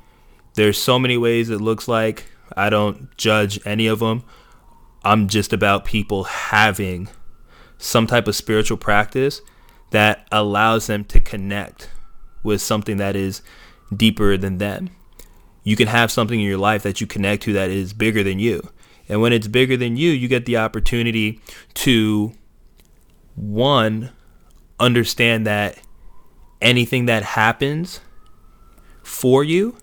There's 0.54 0.78
so 0.80 0.98
many 0.98 1.16
ways 1.16 1.50
it 1.50 1.60
looks 1.60 1.88
like. 1.88 2.26
I 2.56 2.70
don't 2.70 3.16
judge 3.16 3.58
any 3.64 3.86
of 3.86 4.00
them. 4.00 4.24
I'm 5.04 5.28
just 5.28 5.52
about 5.52 5.84
people 5.84 6.24
having 6.24 7.08
some 7.78 8.06
type 8.06 8.28
of 8.28 8.36
spiritual 8.36 8.76
practice 8.76 9.40
that 9.90 10.26
allows 10.30 10.86
them 10.86 11.04
to 11.06 11.20
connect 11.20 11.90
with 12.42 12.60
something 12.60 12.96
that 12.98 13.16
is 13.16 13.42
deeper 13.94 14.36
than 14.36 14.58
them. 14.58 14.90
You 15.64 15.76
can 15.76 15.88
have 15.88 16.10
something 16.10 16.40
in 16.40 16.46
your 16.46 16.58
life 16.58 16.82
that 16.82 17.00
you 17.00 17.06
connect 17.06 17.42
to 17.44 17.52
that 17.54 17.70
is 17.70 17.92
bigger 17.92 18.22
than 18.22 18.38
you. 18.38 18.68
And 19.08 19.20
when 19.20 19.32
it's 19.32 19.48
bigger 19.48 19.76
than 19.76 19.96
you, 19.96 20.10
you 20.10 20.28
get 20.28 20.46
the 20.46 20.56
opportunity 20.56 21.40
to, 21.74 22.32
one, 23.34 24.10
understand 24.80 25.46
that 25.46 25.78
anything 26.60 27.06
that 27.06 27.22
happens 27.22 28.00
for 29.02 29.42
you 29.42 29.76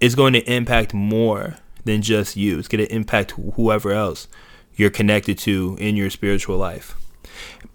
is 0.00 0.14
going 0.14 0.32
to 0.32 0.52
impact 0.52 0.94
more 0.94 1.56
than 1.84 2.02
just 2.02 2.36
you. 2.36 2.58
It's 2.58 2.68
going 2.68 2.84
to 2.84 2.94
impact 2.94 3.32
whoever 3.54 3.92
else 3.92 4.28
you're 4.74 4.90
connected 4.90 5.38
to 5.38 5.76
in 5.80 5.96
your 5.96 6.10
spiritual 6.10 6.56
life. 6.56 6.94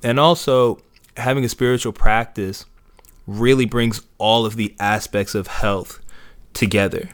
And 0.01 0.19
also, 0.19 0.79
having 1.17 1.43
a 1.43 1.50
spiritual 1.50 1.93
practice 1.93 2.65
really 3.27 3.65
brings 3.65 4.01
all 4.17 4.45
of 4.45 4.55
the 4.55 4.75
aspects 4.79 5.36
of 5.36 5.48
health 5.48 6.00
together. 6.53 7.10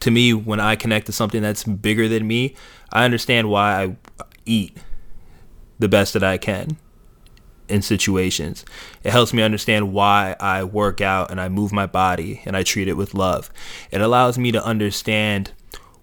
To 0.00 0.10
me, 0.10 0.34
when 0.34 0.60
I 0.60 0.76
connect 0.76 1.06
to 1.06 1.12
something 1.12 1.42
that's 1.42 1.64
bigger 1.64 2.08
than 2.08 2.26
me, 2.26 2.54
I 2.92 3.04
understand 3.04 3.48
why 3.48 3.82
I 3.82 3.96
eat 4.44 4.76
the 5.78 5.88
best 5.88 6.12
that 6.14 6.24
I 6.24 6.38
can 6.38 6.76
in 7.68 7.82
situations. 7.82 8.64
It 9.02 9.10
helps 9.10 9.32
me 9.32 9.42
understand 9.42 9.92
why 9.92 10.36
I 10.40 10.64
work 10.64 11.00
out 11.00 11.30
and 11.30 11.40
I 11.40 11.48
move 11.48 11.72
my 11.72 11.86
body 11.86 12.42
and 12.44 12.56
I 12.56 12.62
treat 12.62 12.88
it 12.88 12.96
with 12.96 13.14
love. 13.14 13.50
It 13.90 14.00
allows 14.00 14.38
me 14.38 14.52
to 14.52 14.64
understand 14.64 15.52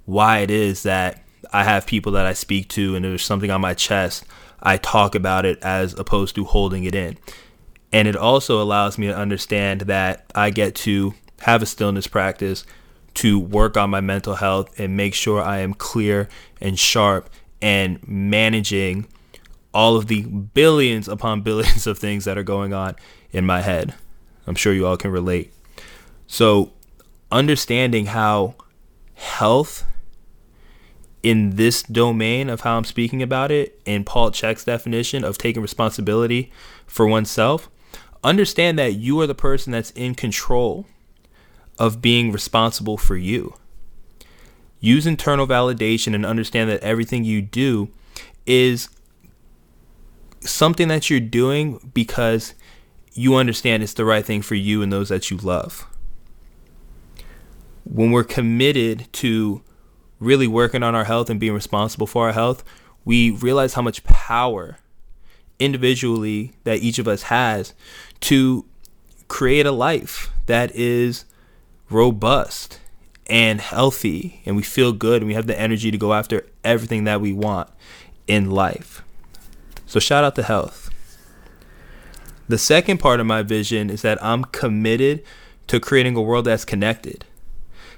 why 0.06 0.40
it 0.40 0.52
is 0.52 0.84
that 0.84 1.24
I 1.52 1.64
have 1.64 1.86
people 1.86 2.12
that 2.14 2.26
I 2.26 2.34
speak 2.34 2.70
to 2.70 2.96
and 2.96 3.06
there's 3.06 3.24
something 3.24 3.52
on 3.52 3.62
my 3.62 3.74
chest. 3.74 4.26
I 4.62 4.78
talk 4.78 5.16
about 5.16 5.46
it 5.46 5.60
as 5.62 5.94
opposed 5.94 6.36
to 6.36 6.46
holding 6.46 6.84
it 6.84 6.96
in. 6.96 7.18
And 7.92 8.08
it 8.08 8.16
also 8.16 8.62
allows 8.62 8.98
me 8.98 9.08
to 9.08 9.16
understand 9.16 9.82
that 9.82 10.26
I 10.34 10.50
get 10.50 10.74
to 10.76 11.14
have 11.42 11.62
a 11.62 11.66
stillness 11.66 12.08
practice 12.08 12.66
to 13.16 13.38
work 13.38 13.78
on 13.78 13.90
my 13.90 14.02
mental 14.02 14.36
health 14.36 14.80
and 14.80 14.98
make 14.98 15.14
sure 15.14 15.42
I 15.42 15.60
am 15.60 15.74
clear 15.74 16.28
and 16.60 16.80
sharp 16.80 17.30
and 17.62 18.06
managing 18.08 19.08
all 19.74 19.96
of 19.96 20.08
the 20.08 20.24
billions 20.24 21.08
upon 21.08 21.42
billions 21.44 21.86
of 21.86 22.00
things 22.00 22.26
that 22.26 22.38
are 22.38 22.44
going 22.44 22.74
on 22.74 22.96
in 23.32 23.46
my 23.46 23.62
head. 23.62 23.94
I'm 24.48 24.56
sure 24.56 24.74
you 24.74 24.88
all 24.88 24.98
can 24.98 25.12
relate. 25.12 25.54
So, 26.28 26.74
understanding 27.32 28.08
how 28.08 28.56
health 29.14 29.86
in 31.24 31.56
this 31.56 31.82
domain 31.82 32.50
of 32.50 32.62
how 32.62 32.78
I'm 32.78 32.84
speaking 32.84 33.24
about 33.24 33.50
it, 33.50 33.82
in 33.86 34.04
Paul 34.04 34.30
Chek's 34.30 34.66
definition 34.66 35.24
of 35.24 35.38
taking 35.38 35.62
responsibility 35.62 36.52
for 36.86 37.08
oneself, 37.08 37.70
understand 38.24 38.78
that 38.78 38.96
you 38.96 39.20
are 39.22 39.28
the 39.28 39.34
person 39.34 39.72
that's 39.72 39.92
in 39.92 40.16
control 40.16 40.86
of 41.80 42.02
being 42.02 42.32
responsible 42.32 42.98
for 42.98 43.16
you. 43.16 43.56
Use 44.82 45.08
internal 45.08 45.48
validation 45.48 46.14
and 46.14 46.26
understand 46.26 46.70
that 46.70 46.84
everything 46.84 47.24
you 47.24 47.42
do 47.42 47.90
is 48.46 48.90
something 50.42 50.90
that 50.90 51.10
you're 51.10 51.22
doing 51.22 51.92
because 51.94 52.54
you 53.14 53.36
understand 53.36 53.82
it's 53.82 53.94
the 53.94 54.04
right 54.04 54.26
thing 54.26 54.42
for 54.42 54.56
you 54.56 54.82
and 54.82 54.92
those 54.92 55.08
that 55.08 55.32
you 55.32 55.38
love. 55.38 55.88
When 57.86 58.12
we're 58.12 58.26
committed 58.26 59.08
to 59.14 59.62
really 60.24 60.48
working 60.48 60.84
on 60.84 60.96
our 60.96 61.04
health 61.04 61.30
and 61.30 61.40
being 61.40 61.54
responsible 61.54 62.08
for 62.08 62.28
our 62.28 62.34
health, 62.34 62.64
we 63.06 63.32
realize 63.32 63.74
how 63.74 63.82
much 63.82 64.04
power 64.04 64.78
individually 65.60 66.54
that 66.64 66.80
each 66.80 67.00
of 67.00 67.08
us 67.08 67.24
has 67.24 67.74
to 68.22 68.66
create 69.28 69.66
a 69.66 69.72
life 69.72 70.30
that 70.46 70.74
is 70.76 71.26
robust 71.90 72.80
and 73.28 73.62
healthy 73.62 74.42
and 74.46 74.56
we 74.56 74.64
feel 74.64 74.92
good 74.92 75.22
and 75.22 75.28
we 75.28 75.34
have 75.34 75.48
the 75.48 75.60
energy 75.60 75.92
to 75.92 75.98
go 75.98 76.14
after 76.14 76.46
everything 76.64 77.04
that 77.06 77.22
we 77.22 77.32
want 77.32 77.70
in 78.28 78.50
life. 78.50 79.04
So 79.86 80.00
shout 80.00 80.24
out 80.24 80.36
to 80.36 80.44
health. 80.44 80.90
The 82.48 82.58
second 82.58 82.98
part 82.98 83.20
of 83.20 83.26
my 83.26 83.42
vision 83.42 83.90
is 83.90 84.02
that 84.02 84.24
I'm 84.24 84.44
committed 84.46 85.24
to 85.68 85.80
creating 85.80 86.16
a 86.16 86.22
world 86.22 86.46
that's 86.46 86.66
connected. 86.66 87.26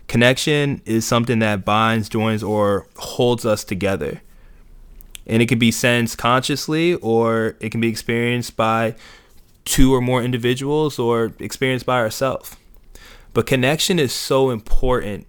Connection 0.07 0.81
is 0.85 1.05
something 1.05 1.39
that 1.39 1.65
binds, 1.65 2.09
joins, 2.09 2.43
or 2.43 2.87
holds 2.97 3.45
us 3.45 3.63
together. 3.63 4.21
And 5.27 5.41
it 5.41 5.47
can 5.47 5.57
be 5.57 5.71
sensed 5.71 6.17
consciously 6.17 6.93
or 6.95 7.55
it 7.59 7.71
can 7.71 7.81
be 7.81 7.87
experienced 7.87 8.55
by 8.55 8.95
two 9.65 9.93
or 9.93 10.01
more 10.01 10.21
individuals 10.21 10.99
or 10.99 11.33
experienced 11.39 11.85
by 11.85 11.99
ourselves. 11.99 12.55
But 13.33 13.47
connection 13.47 13.99
is 13.99 14.13
so 14.13 14.51
important 14.51 15.25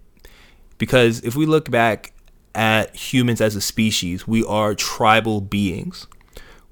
because 0.78 1.21
if 1.21 1.35
we 1.35 1.47
look 1.47 1.71
back 1.71 2.12
at 2.54 2.95
humans 2.95 3.40
as 3.40 3.56
a 3.56 3.61
species, 3.61 4.28
we 4.28 4.45
are 4.45 4.75
tribal 4.75 5.40
beings. 5.40 6.06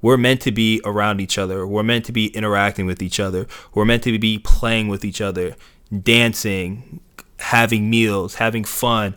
We're 0.01 0.19
meant 0.19 0.43
to 0.43 0.53
be 0.53 0.83
around 0.85 1.21
each 1.21 1.39
other. 1.39 1.67
We're 1.67 1.83
meant 1.83 2.05
to 2.05 2.13
be 2.13 2.27
interacting 2.29 2.85
with 2.85 3.03
each 3.03 3.19
other. 3.19 3.47
We're 3.73 3.87
meant 3.87 4.03
to 4.03 4.19
be 4.19 4.39
playing 4.39 4.89
with 4.89 5.05
each 5.05 5.23
other, 5.23 5.57
dancing, 6.03 7.01
having 7.45 7.91
meals, 7.91 8.37
having 8.37 8.65
fun, 8.65 9.15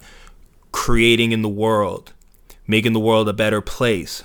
creating 0.74 1.31
in 1.31 1.41
the 1.41 1.50
world, 1.50 2.12
making 2.67 2.91
the 2.91 3.00
world 3.00 3.29
a 3.29 3.34
better 3.34 3.62
place, 3.62 4.22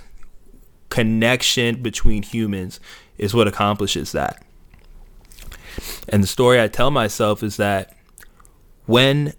connection 0.89 1.81
between 1.81 2.25
humans 2.25 2.81
is 3.17 3.33
what 3.33 3.47
accomplishes 3.47 4.11
that. 4.11 4.45
And 6.09 6.21
the 6.21 6.27
story 6.27 6.61
I 6.61 6.67
tell 6.67 6.91
myself 6.91 7.45
is 7.45 7.57
that 7.59 7.97
when 8.87 9.35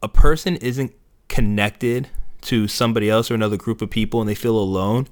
a 0.00 0.08
person 0.08 0.56
isn't 0.56 0.94
connected 1.28 2.08
to 2.42 2.68
somebody 2.68 3.10
else 3.10 3.32
or 3.32 3.34
another 3.34 3.56
group 3.56 3.82
of 3.82 3.90
people 3.90 4.20
and 4.20 4.30
they 4.30 4.36
feel 4.36 4.56
alone, 4.56 5.08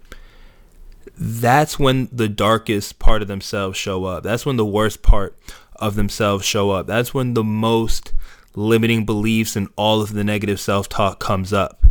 that's 1.18 1.76
when 1.76 2.08
the 2.12 2.28
darkest 2.28 3.00
part 3.00 3.20
of 3.20 3.26
themselves 3.26 3.76
show 3.76 4.04
up. 4.04 4.23
That's 4.23 4.46
when 4.46 4.56
the 4.56 4.64
worst 4.64 5.02
part 5.02 5.37
of 5.75 5.96
themselves 5.96 6.44
show 6.44 6.70
up. 6.70 6.87
That's 6.87 7.12
when 7.12 7.34
the 7.34 7.44
most 7.44 8.12
limiting 8.54 9.04
beliefs 9.04 9.56
and 9.56 9.68
all 9.76 10.00
of 10.00 10.12
the 10.12 10.25
negative 10.25 10.61
self 10.61 10.88
talk 10.88 11.20
comes 11.20 11.52
up. 11.52 11.84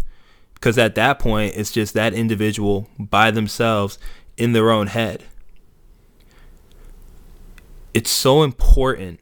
Because 0.54 0.78
at 0.78 0.96
that 0.96 1.20
point, 1.20 1.56
it's 1.56 1.72
just 1.72 1.94
that 1.94 2.14
individual 2.14 2.88
by 2.98 3.32
themselves 3.32 3.98
in 4.38 4.54
their 4.54 4.72
own 4.72 4.88
head. 4.88 5.24
It's 7.94 8.10
so 8.10 8.44
important 8.44 9.20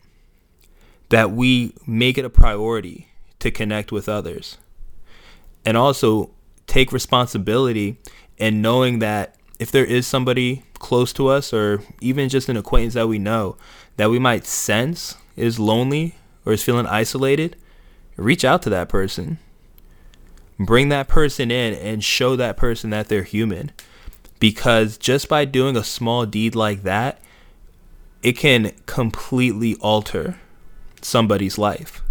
that 1.09 1.31
we 1.31 1.73
make 1.85 2.17
it 2.17 2.25
a 2.25 2.29
priority 2.29 3.07
to 3.39 3.51
connect 3.51 3.91
with 3.91 4.07
others 4.07 4.57
and 5.65 5.75
also 5.75 6.31
take 6.67 6.91
responsibility 6.91 7.97
and 8.39 8.61
knowing 8.61 8.99
that 8.99 9.35
if 9.59 9.71
there 9.71 9.85
is 9.85 10.07
somebody 10.07 10.63
close 10.79 11.11
to 11.13 11.27
us 11.27 11.53
or 11.53 11.83
even 11.99 12.29
just 12.29 12.49
an 12.49 12.57
acquaintance 12.57 12.93
that 12.93 13.07
we 13.07 13.19
know 13.19 13.57
that 13.97 14.09
we 14.09 14.17
might 14.17 14.45
sense 14.45 15.15
is 15.35 15.59
lonely 15.59 16.15
or 16.45 16.53
is 16.53 16.63
feeling 16.63 16.85
isolated, 16.87 17.55
reach 18.17 18.43
out 18.43 18.61
to 18.63 18.69
that 18.69 18.89
person. 18.89 19.39
Bring 20.59 20.89
that 20.89 21.07
person 21.07 21.49
in 21.49 21.73
and 21.73 22.03
show 22.03 22.35
that 22.35 22.57
person 22.57 22.89
that 22.91 23.07
they're 23.07 23.23
human. 23.23 23.71
Because 24.39 24.97
just 24.97 25.29
by 25.29 25.45
doing 25.45 25.75
a 25.75 25.83
small 25.83 26.25
deed 26.25 26.55
like 26.55 26.83
that, 26.83 27.21
it 28.23 28.33
can 28.33 28.71
completely 28.85 29.75
alter 29.75 30.39
somebody's 31.01 31.57
life. 31.57 32.01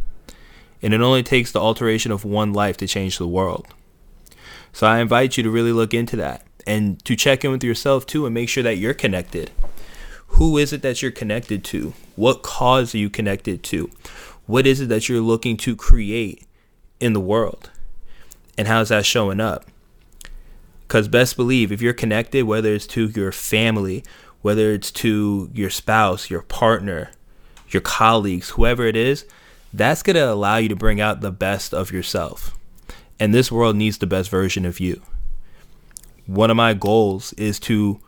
And 0.83 0.95
it 0.95 1.01
only 1.01 1.23
takes 1.23 1.53
the 1.53 1.61
alteration 1.61 2.11
of 2.11 2.25
one 2.25 2.53
life 2.53 2.77
to 2.79 2.87
change 2.87 3.19
the 3.19 3.29
world. 3.29 3.67
So 4.73 4.87
I 4.87 5.01
invite 5.01 5.37
you 5.37 5.43
to 5.43 5.51
really 5.51 5.73
look 5.73 5.93
into 5.93 6.17
that 6.17 6.47
and 6.67 7.05
to 7.05 7.17
check 7.17 7.45
in 7.45 7.51
with 7.51 7.65
yourself 7.65 8.07
too 8.07 8.27
and 8.27 8.35
make 8.35 8.49
sure 8.49 8.63
that 8.63 8.79
you're 8.79 8.95
connected. 8.95 9.51
Who 10.35 10.57
is 10.57 10.73
it 10.73 10.83
that 10.83 11.03
you're 11.03 11.11
connected 11.11 11.65
to? 11.65 11.93
What 12.17 12.43
cause 12.43 12.95
are 12.95 12.99
you 12.99 13.11
connected 13.11 13.63
to? 13.65 13.91
What 14.47 14.67
is 14.67 14.81
it 14.81 14.89
that 14.89 15.09
you're 15.09 15.21
looking 15.21 15.57
to 15.59 15.77
create 15.77 16.47
in 16.99 17.13
the 17.13 17.21
world? 17.21 17.71
And 18.57 18.67
how's 18.67 18.89
that 18.89 19.05
showing 19.07 19.41
up? 19.41 19.67
Because 20.83 21.09
best 21.09 21.37
believe 21.37 21.71
if 21.71 21.81
you're 21.81 21.93
connected, 21.93 22.45
whether 22.45 22.75
it's 22.75 22.87
to 22.89 23.09
your 23.11 23.33
family, 23.33 24.03
whether 24.43 24.73
it's 24.73 24.91
to 24.93 25.51
your 25.55 25.71
spouse, 25.71 26.31
your 26.31 26.43
partner, 26.43 27.11
your 27.69 27.83
colleagues, 27.83 28.51
whoever 28.51 28.87
it 28.87 28.97
is, 28.97 29.25
that's 29.73 30.03
going 30.03 30.17
to 30.17 30.33
allow 30.33 30.57
you 30.57 30.69
to 30.69 30.77
bring 30.77 31.01
out 31.01 31.21
the 31.21 31.31
best 31.31 31.73
of 31.73 31.93
yourself. 31.93 32.57
And 33.19 33.35
this 33.35 33.53
world 33.53 33.77
needs 33.77 33.99
the 33.99 34.07
best 34.07 34.31
version 34.31 34.65
of 34.65 34.81
you. 34.81 35.03
One 36.27 36.51
of 36.51 36.57
my 36.57 36.75
goals 36.75 37.33
is 37.35 37.61
to 37.61 38.01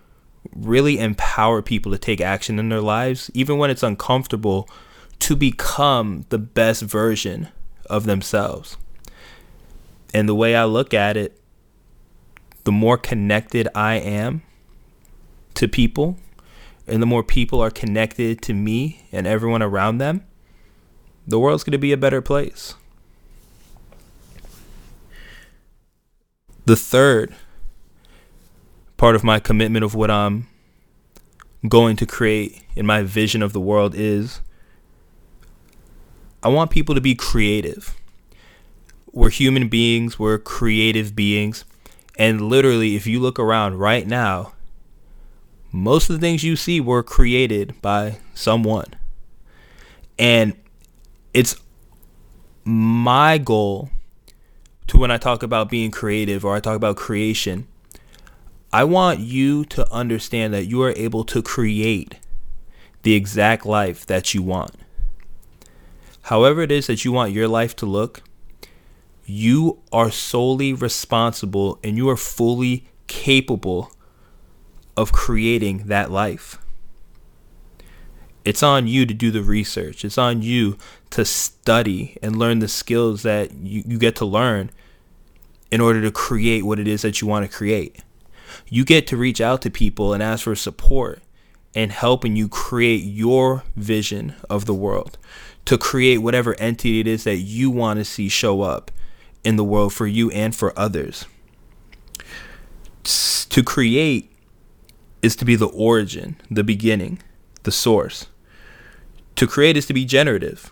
really 0.55 0.99
empower 0.99 1.63
people 1.63 1.93
to 1.93 1.99
take 1.99 2.21
action 2.21 2.59
in 2.59 2.69
their 2.69 2.81
lives, 2.81 3.31
even 3.35 3.59
when 3.59 3.71
it's 3.71 3.83
uncomfortable, 3.83 4.69
to 5.21 5.37
become 5.37 6.25
the 6.31 6.39
best 6.39 6.83
version 6.83 7.49
of 7.89 8.05
themselves. 8.05 8.77
And 10.13 10.29
the 10.29 10.35
way 10.35 10.57
I 10.57 10.65
look 10.65 10.93
at 10.93 11.17
it, 11.17 11.41
the 12.65 12.73
more 12.73 12.99
connected 12.99 13.69
I 13.75 13.95
am 13.97 14.43
to 15.55 15.69
people, 15.69 16.17
and 16.87 17.01
the 17.01 17.07
more 17.07 17.23
people 17.23 17.61
are 17.61 17.71
connected 17.71 18.43
to 18.43 18.55
me 18.55 19.07
and 19.13 19.27
everyone 19.27 19.63
around 19.63 19.99
them, 19.99 20.25
the 21.27 21.39
world's 21.39 21.65
going 21.65 21.73
to 21.73 21.79
be 21.79 21.93
a 21.93 21.97
better 21.97 22.21
place. 22.21 22.75
The 26.65 26.77
third 26.77 27.35
part 29.03 29.17
of 29.17 29.25
my 29.25 29.41
commitment 29.41 29.85
of 29.85 29.97
what 29.97 30.13
I'm 30.13 30.47
going 31.69 31.97
to 31.97 32.07
create 32.07 32.63
in 32.77 32.87
my 32.87 33.03
vision 33.03 33.43
of 33.43 33.53
the 33.53 33.59
world 33.59 33.97
is 33.97 34.41
I 36.41 36.49
want 36.51 36.71
people 36.71 36.95
to 36.95 37.01
be 37.01 37.17
creative. 37.17 37.97
We're 39.11 39.31
human 39.31 39.67
beings, 39.67 40.21
we're 40.21 40.39
creative 40.39 41.17
beings. 41.17 41.65
And 42.17 42.43
literally, 42.43 42.95
if 42.95 43.05
you 43.09 43.19
look 43.19 43.41
around 43.41 43.81
right 43.81 44.07
now, 44.07 44.53
most 45.73 46.09
of 46.09 46.15
the 46.15 46.25
things 46.25 46.45
you 46.45 46.55
see 46.55 46.81
were 46.81 47.03
created 47.03 47.75
by 47.83 48.19
someone. 48.35 48.95
And 50.17 50.55
it's 51.35 51.57
my 52.63 53.37
goal 53.39 53.91
to 54.87 54.97
when 54.97 55.11
I 55.11 55.17
talk 55.17 55.43
about 55.43 55.71
being 55.71 55.91
creative 55.91 56.45
or 56.45 56.55
I 56.55 56.61
talk 56.61 56.77
about 56.77 56.95
creation, 56.95 57.67
I 58.73 58.85
want 58.85 59.21
you 59.21 59.67
to 59.67 59.91
understand 59.93 60.55
that 60.55 60.65
you 60.65 60.83
are 60.83 60.95
able 60.97 61.25
to 61.25 61.43
create 61.43 62.17
the 63.03 63.15
exact 63.15 63.67
life 63.67 64.07
that 64.07 64.33
you 64.33 64.43
want. 64.43 64.75
However, 66.23 66.63
it 66.63 66.73
is 66.73 66.87
that 66.87 67.05
you 67.05 67.13
want 67.13 67.33
your 67.33 67.49
life 67.49 67.77
to 67.77 67.87
look, 67.87 68.23
you 69.27 69.81
are 69.93 70.11
solely 70.11 70.73
responsible 70.73 71.79
and 71.85 71.97
you 71.97 72.09
are 72.09 72.17
fully 72.17 72.87
capable 73.09 73.93
of 74.97 75.13
creating 75.13 75.87
that 75.87 76.11
life. 76.11 76.59
It's 78.45 78.63
on 78.63 78.87
you 78.87 79.05
to 79.05 79.15
do 79.15 79.31
the 79.31 79.43
research. 79.43 80.05
It's 80.05 80.19
on 80.19 80.43
you 80.43 80.79
to 81.11 81.25
study 81.25 82.17
and 82.23 82.37
learn 82.37 82.61
the 82.61 82.69
skills 82.69 83.23
that 83.23 83.53
you, 83.53 83.83
you 83.87 83.99
get 83.99 84.17
to 84.17 84.25
learn 84.25 84.71
in 85.71 85.81
order 85.81 86.01
to 86.01 86.11
create 86.11 86.65
what 86.65 86.79
it 86.79 86.89
is 86.89 87.03
that 87.03 87.21
you 87.21 87.29
want 87.29 87.49
to 87.49 87.55
create. 87.55 88.03
You 88.69 88.85
get 88.85 89.07
to 89.09 89.17
reach 89.17 89.41
out 89.41 89.63
to 89.63 89.71
people 89.71 90.13
and 90.13 90.23
ask 90.23 90.45
for 90.45 90.55
support 90.55 91.23
and 91.75 91.91
helping 91.91 92.37
you 92.37 92.49
create 92.49 93.03
your 93.03 93.65
vision 93.77 94.35
of 94.51 94.67
the 94.67 94.75
world, 94.75 95.17
to 95.65 95.79
create 95.79 96.19
whatever 96.19 96.55
entity 96.61 97.01
it 97.01 97.07
is 97.07 97.25
that 97.25 97.37
you 97.37 97.71
want 97.71 97.99
to 97.99 98.05
see 98.05 98.29
show 98.29 98.63
up 98.63 98.91
in 99.43 99.57
the 99.57 99.65
world 99.65 99.93
for 99.93 100.07
you 100.07 100.31
and 100.31 100.55
for 100.55 100.79
others. 100.79 101.25
To 103.05 103.63
create 103.63 104.31
is 105.23 105.37
to 105.37 105.45
be 105.45 105.57
the 105.57 105.69
origin, 105.69 106.37
the 106.51 106.65
beginning, 106.65 107.23
the 107.63 107.73
source. 107.73 108.27
To 109.37 109.47
create 109.47 109.77
is 109.77 109.87
to 109.87 109.95
be 109.95 110.05
generative. 110.05 110.71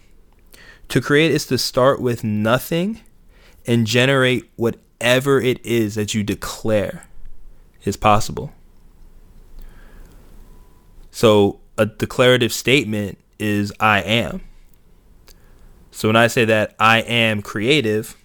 To 0.88 1.00
create 1.00 1.30
is 1.30 1.46
to 1.46 1.56
start 1.56 2.00
with 2.00 2.24
nothing 2.24 3.00
and 3.66 3.86
generate 3.86 4.50
whatever 4.56 5.40
it 5.40 5.64
is 5.64 5.94
that 5.94 6.14
you 6.14 6.22
declare 6.22 7.04
is 7.84 7.96
possible. 7.96 8.52
So, 11.10 11.60
a 11.76 11.86
declarative 11.86 12.52
statement 12.52 13.18
is 13.38 13.72
I 13.80 14.00
am. 14.02 14.42
So, 15.90 16.08
when 16.08 16.16
I 16.16 16.28
say 16.28 16.44
that 16.44 16.74
I 16.78 17.00
am 17.00 17.42
creative, 17.42 18.16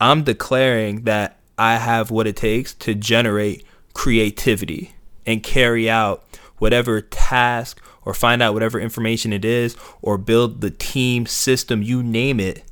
I'm 0.00 0.24
declaring 0.24 1.02
that 1.02 1.38
I 1.58 1.76
have 1.76 2.10
what 2.10 2.26
it 2.26 2.36
takes 2.36 2.74
to 2.74 2.94
generate 2.94 3.64
creativity 3.92 4.94
and 5.26 5.42
carry 5.42 5.88
out 5.88 6.24
whatever 6.58 7.00
task 7.00 7.80
or 8.04 8.14
find 8.14 8.42
out 8.42 8.54
whatever 8.54 8.78
information 8.78 9.32
it 9.32 9.44
is 9.44 9.76
or 10.02 10.18
build 10.18 10.60
the 10.60 10.70
team 10.70 11.26
system, 11.26 11.82
you 11.82 12.02
name 12.02 12.40
it, 12.40 12.64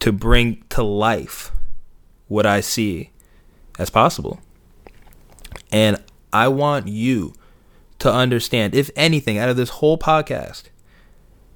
to 0.00 0.12
bring 0.12 0.62
to 0.68 0.82
life 0.82 1.52
what 2.28 2.46
I 2.46 2.60
see 2.60 3.10
as 3.78 3.90
possible. 3.90 4.40
And 5.70 6.02
I 6.32 6.48
want 6.48 6.88
you 6.88 7.34
to 7.98 8.12
understand, 8.12 8.74
if 8.74 8.90
anything, 8.96 9.38
out 9.38 9.48
of 9.48 9.56
this 9.56 9.70
whole 9.70 9.98
podcast, 9.98 10.64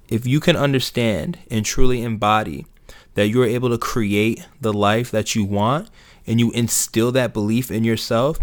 if 0.09 0.27
you 0.27 0.39
can 0.39 0.55
understand 0.55 1.39
and 1.49 1.65
truly 1.65 2.01
embody 2.01 2.65
that 3.13 3.27
you're 3.27 3.45
able 3.45 3.69
to 3.69 3.77
create 3.77 4.45
the 4.59 4.73
life 4.73 5.11
that 5.11 5.35
you 5.35 5.45
want 5.45 5.89
and 6.25 6.39
you 6.39 6.51
instill 6.51 7.11
that 7.11 7.33
belief 7.33 7.71
in 7.71 7.83
yourself, 7.83 8.39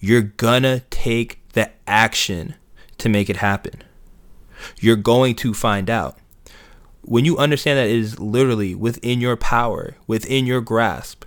you're 0.00 0.22
gonna 0.22 0.80
take 0.90 1.40
the 1.52 1.70
action 1.86 2.54
to 2.98 3.08
make 3.08 3.30
it 3.30 3.36
happen. 3.36 3.82
You're 4.80 4.96
going 4.96 5.34
to 5.36 5.54
find 5.54 5.88
out. 5.88 6.18
When 7.02 7.24
you 7.24 7.38
understand 7.38 7.78
that 7.78 7.88
it 7.88 7.96
is 7.96 8.18
literally 8.18 8.74
within 8.74 9.20
your 9.20 9.36
power, 9.36 9.96
within 10.06 10.46
your 10.46 10.60
grasp, 10.60 11.24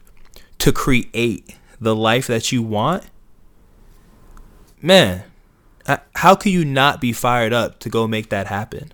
to 0.60 0.72
create 0.72 1.58
the 1.80 1.96
life 1.96 2.28
that 2.28 2.52
you 2.52 2.62
want, 2.62 3.06
man, 4.82 5.24
how 6.16 6.36
can 6.36 6.52
you 6.52 6.66
not 6.66 7.02
be 7.02 7.14
fired 7.14 7.54
up 7.54 7.80
to 7.80 7.90
go 7.90 8.08
make 8.08 8.30
that 8.30 8.48
happen? 8.48 8.94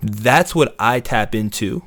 That's 0.00 0.54
what 0.54 0.74
I 0.78 1.00
tap 1.00 1.34
into 1.34 1.82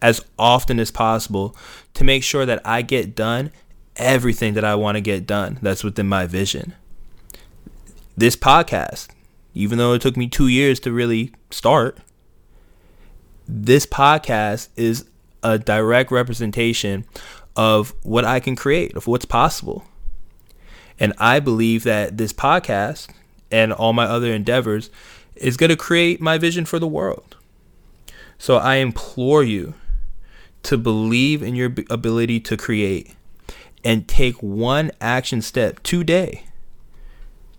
as 0.00 0.24
often 0.38 0.78
as 0.78 0.90
possible 0.90 1.56
to 1.94 2.04
make 2.04 2.22
sure 2.22 2.46
that 2.46 2.60
I 2.66 2.82
get 2.82 3.14
done 3.14 3.50
everything 3.96 4.54
that 4.54 4.64
I 4.64 4.74
want 4.74 4.96
to 4.96 5.00
get 5.00 5.26
done 5.26 5.58
that's 5.62 5.84
within 5.84 6.06
my 6.06 6.26
vision. 6.26 6.74
This 8.16 8.36
podcast, 8.36 9.08
even 9.54 9.78
though 9.78 9.94
it 9.94 10.02
took 10.02 10.16
me 10.16 10.28
two 10.28 10.48
years 10.48 10.80
to 10.80 10.92
really 10.92 11.32
start, 11.50 11.98
this 13.48 13.86
podcast 13.86 14.68
is 14.76 15.06
a 15.42 15.58
direct 15.58 16.10
representation 16.10 17.04
of 17.54 17.94
what 18.02 18.24
I 18.24 18.40
can 18.40 18.56
create, 18.56 18.96
of 18.96 19.06
what's 19.06 19.24
possible. 19.24 19.84
And 20.98 21.12
I 21.18 21.40
believe 21.40 21.84
that 21.84 22.16
this 22.16 22.32
podcast 22.32 23.08
and 23.50 23.72
all 23.72 23.92
my 23.92 24.04
other 24.04 24.32
endeavors 24.32 24.90
is 25.34 25.56
going 25.56 25.70
to 25.70 25.76
create 25.76 26.20
my 26.20 26.38
vision 26.38 26.64
for 26.64 26.78
the 26.78 26.86
world. 26.86 27.36
So 28.38 28.56
I 28.56 28.76
implore 28.76 29.42
you 29.42 29.74
to 30.64 30.76
believe 30.76 31.42
in 31.42 31.54
your 31.54 31.72
ability 31.90 32.40
to 32.40 32.56
create 32.56 33.14
and 33.84 34.08
take 34.08 34.42
one 34.42 34.90
action 35.00 35.40
step 35.42 35.82
today 35.82 36.44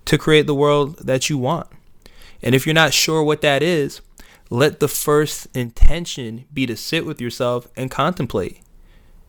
to 0.06 0.18
create 0.18 0.48
the 0.48 0.56
world 0.56 0.98
that 1.00 1.30
you 1.30 1.38
want. 1.38 1.68
And 2.42 2.54
if 2.54 2.66
you're 2.66 2.74
not 2.74 2.94
sure 2.94 3.24
what 3.24 3.42
that 3.42 3.64
is, 3.64 4.02
let 4.50 4.80
the 4.80 4.88
first 4.88 5.48
intention 5.56 6.46
be 6.54 6.66
to 6.66 6.78
sit 6.78 7.06
with 7.06 7.20
yourself 7.20 7.68
and 7.76 7.92
contemplate 7.92 8.62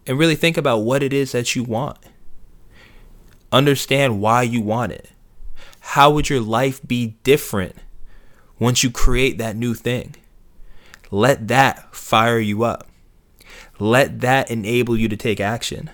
and 0.06 0.18
really 0.18 0.36
think 0.36 0.56
about 0.56 0.78
what 0.78 1.02
it 1.02 1.12
is 1.12 1.32
that 1.32 1.54
you 1.54 1.62
want. 1.62 1.98
Understand 3.50 4.20
why 4.20 4.42
you 4.42 4.60
want 4.60 4.92
it. 4.92 5.10
How 5.80 6.10
would 6.10 6.28
your 6.28 6.40
life 6.40 6.86
be 6.86 7.16
different 7.22 7.74
once 8.58 8.82
you 8.82 8.90
create 8.90 9.38
that 9.38 9.56
new 9.56 9.74
thing? 9.74 10.16
Let 11.10 11.48
that 11.48 11.94
fire 11.94 12.38
you 12.38 12.64
up. 12.64 12.86
Let 13.78 14.20
that 14.20 14.50
enable 14.50 14.96
you 14.96 15.08
to 15.08 15.16
take 15.16 15.40
action. 15.40 15.90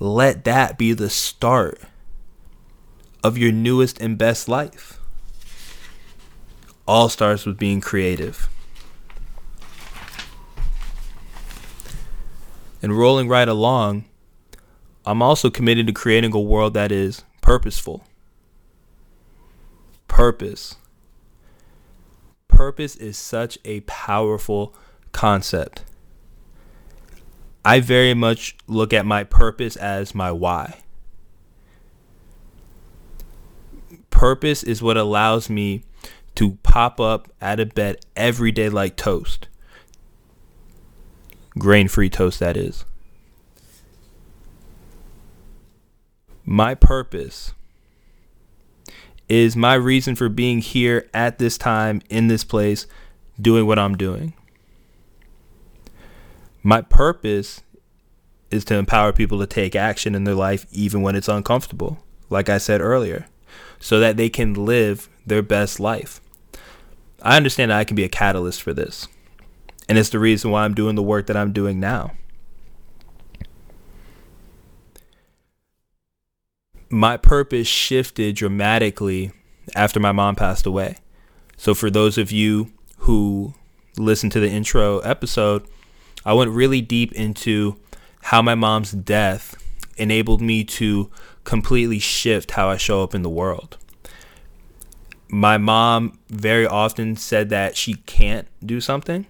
Let 0.00 0.44
that 0.44 0.78
be 0.78 0.92
the 0.92 1.10
start 1.10 1.80
of 3.22 3.36
your 3.36 3.52
newest 3.52 4.00
and 4.00 4.16
best 4.16 4.48
life. 4.48 4.98
All 6.86 7.08
starts 7.08 7.44
with 7.44 7.58
being 7.58 7.80
creative. 7.80 8.48
And 12.82 12.96
rolling 12.96 13.28
right 13.28 13.48
along, 13.48 14.04
I'm 15.06 15.20
also 15.20 15.50
committed 15.50 15.86
to 15.86 15.92
creating 15.92 16.34
a 16.34 16.40
world 16.40 16.74
that 16.74 16.90
is 16.90 17.24
purposeful. 17.42 18.04
Purpose. 20.08 20.76
Purpose 22.48 22.96
is 22.96 23.18
such 23.18 23.58
a 23.64 23.80
powerful 23.80 24.74
concept. 25.12 25.84
I 27.64 27.80
very 27.80 28.14
much 28.14 28.56
look 28.66 28.92
at 28.92 29.04
my 29.04 29.24
purpose 29.24 29.76
as 29.76 30.14
my 30.14 30.30
why. 30.30 30.80
Purpose 34.10 34.62
is 34.62 34.82
what 34.82 34.96
allows 34.96 35.50
me 35.50 35.82
to 36.36 36.52
pop 36.62 37.00
up 37.00 37.28
out 37.42 37.60
of 37.60 37.74
bed 37.74 37.96
every 38.16 38.52
day 38.52 38.68
like 38.68 38.96
toast. 38.96 39.48
Grain 41.58 41.88
free 41.88 42.10
toast, 42.10 42.40
that 42.40 42.56
is. 42.56 42.84
My 46.46 46.74
purpose 46.74 47.54
is 49.30 49.56
my 49.56 49.74
reason 49.74 50.14
for 50.14 50.28
being 50.28 50.58
here 50.58 51.08
at 51.14 51.38
this 51.38 51.56
time, 51.56 52.02
in 52.10 52.28
this 52.28 52.44
place, 52.44 52.86
doing 53.40 53.66
what 53.66 53.78
I'm 53.78 53.96
doing. 53.96 54.34
My 56.62 56.82
purpose 56.82 57.62
is 58.50 58.64
to 58.66 58.74
empower 58.74 59.12
people 59.12 59.38
to 59.38 59.46
take 59.46 59.74
action 59.74 60.14
in 60.14 60.24
their 60.24 60.34
life 60.34 60.66
even 60.70 61.00
when 61.00 61.16
it's 61.16 61.28
uncomfortable, 61.28 62.04
like 62.28 62.50
I 62.50 62.58
said 62.58 62.82
earlier, 62.82 63.26
so 63.80 63.98
that 64.00 64.18
they 64.18 64.28
can 64.28 64.52
live 64.52 65.08
their 65.26 65.42
best 65.42 65.80
life. 65.80 66.20
I 67.22 67.38
understand 67.38 67.70
that 67.70 67.78
I 67.78 67.84
can 67.84 67.96
be 67.96 68.04
a 68.04 68.08
catalyst 68.08 68.62
for 68.62 68.74
this, 68.74 69.08
and 69.88 69.96
it's 69.96 70.10
the 70.10 70.18
reason 70.18 70.50
why 70.50 70.64
I'm 70.64 70.74
doing 70.74 70.94
the 70.94 71.02
work 71.02 71.26
that 71.26 71.38
I'm 71.38 71.52
doing 71.52 71.80
now. 71.80 72.12
My 76.94 77.16
purpose 77.16 77.66
shifted 77.66 78.36
dramatically 78.36 79.32
after 79.74 79.98
my 79.98 80.12
mom 80.12 80.36
passed 80.36 80.64
away. 80.64 80.98
So, 81.56 81.74
for 81.74 81.90
those 81.90 82.18
of 82.18 82.30
you 82.30 82.70
who 82.98 83.54
listened 83.98 84.30
to 84.30 84.38
the 84.38 84.48
intro 84.48 85.00
episode, 85.00 85.66
I 86.24 86.34
went 86.34 86.52
really 86.52 86.80
deep 86.80 87.10
into 87.10 87.80
how 88.22 88.42
my 88.42 88.54
mom's 88.54 88.92
death 88.92 89.56
enabled 89.96 90.40
me 90.40 90.62
to 90.62 91.10
completely 91.42 91.98
shift 91.98 92.52
how 92.52 92.68
I 92.68 92.76
show 92.76 93.02
up 93.02 93.12
in 93.12 93.22
the 93.22 93.28
world. 93.28 93.76
My 95.26 95.58
mom 95.58 96.20
very 96.28 96.64
often 96.64 97.16
said 97.16 97.48
that 97.48 97.76
she 97.76 97.94
can't 97.94 98.46
do 98.64 98.80
something. 98.80 99.26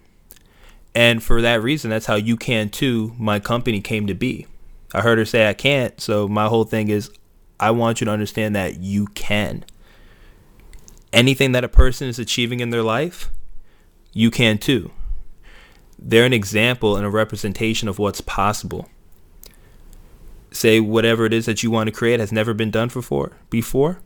And 0.94 1.22
for 1.22 1.40
that 1.40 1.62
reason, 1.62 1.88
that's 1.88 2.04
how 2.04 2.16
you 2.16 2.36
can 2.36 2.68
too. 2.68 3.14
My 3.16 3.40
company 3.40 3.80
came 3.80 4.06
to 4.06 4.14
be. 4.14 4.48
I 4.92 5.00
heard 5.00 5.16
her 5.16 5.24
say 5.24 5.48
I 5.48 5.54
can't. 5.54 5.98
So 5.98 6.28
my 6.28 6.46
whole 6.48 6.64
thing 6.64 6.90
is 6.90 7.10
I 7.58 7.70
want 7.70 8.00
you 8.00 8.04
to 8.06 8.10
understand 8.10 8.54
that 8.56 8.78
you 8.78 9.06
can. 9.08 9.64
Anything 11.12 11.52
that 11.52 11.64
a 11.64 11.68
person 11.68 12.08
is 12.08 12.18
achieving 12.18 12.60
in 12.60 12.70
their 12.70 12.82
life, 12.82 13.30
you 14.12 14.30
can 14.30 14.58
too 14.58 14.90
they're 15.98 16.26
an 16.26 16.32
example 16.32 16.96
and 16.96 17.06
a 17.06 17.10
representation 17.10 17.88
of 17.88 17.98
what's 17.98 18.20
possible. 18.20 18.88
Say 20.50 20.78
whatever 20.80 21.24
it 21.24 21.32
is 21.32 21.46
that 21.46 21.62
you 21.62 21.70
want 21.70 21.88
to 21.88 21.92
create 21.92 22.20
has 22.20 22.30
never 22.30 22.54
been 22.54 22.70
done 22.70 22.88
before 22.88 23.32
before. 23.50 24.00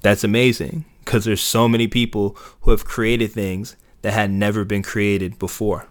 That's 0.00 0.24
amazing 0.24 0.84
because 1.04 1.24
there's 1.24 1.42
so 1.42 1.68
many 1.68 1.88
people 1.88 2.36
who 2.62 2.70
have 2.70 2.84
created 2.84 3.32
things 3.32 3.76
that 4.02 4.12
had 4.12 4.30
never 4.30 4.64
been 4.64 4.82
created 4.82 5.38
before. 5.38 5.88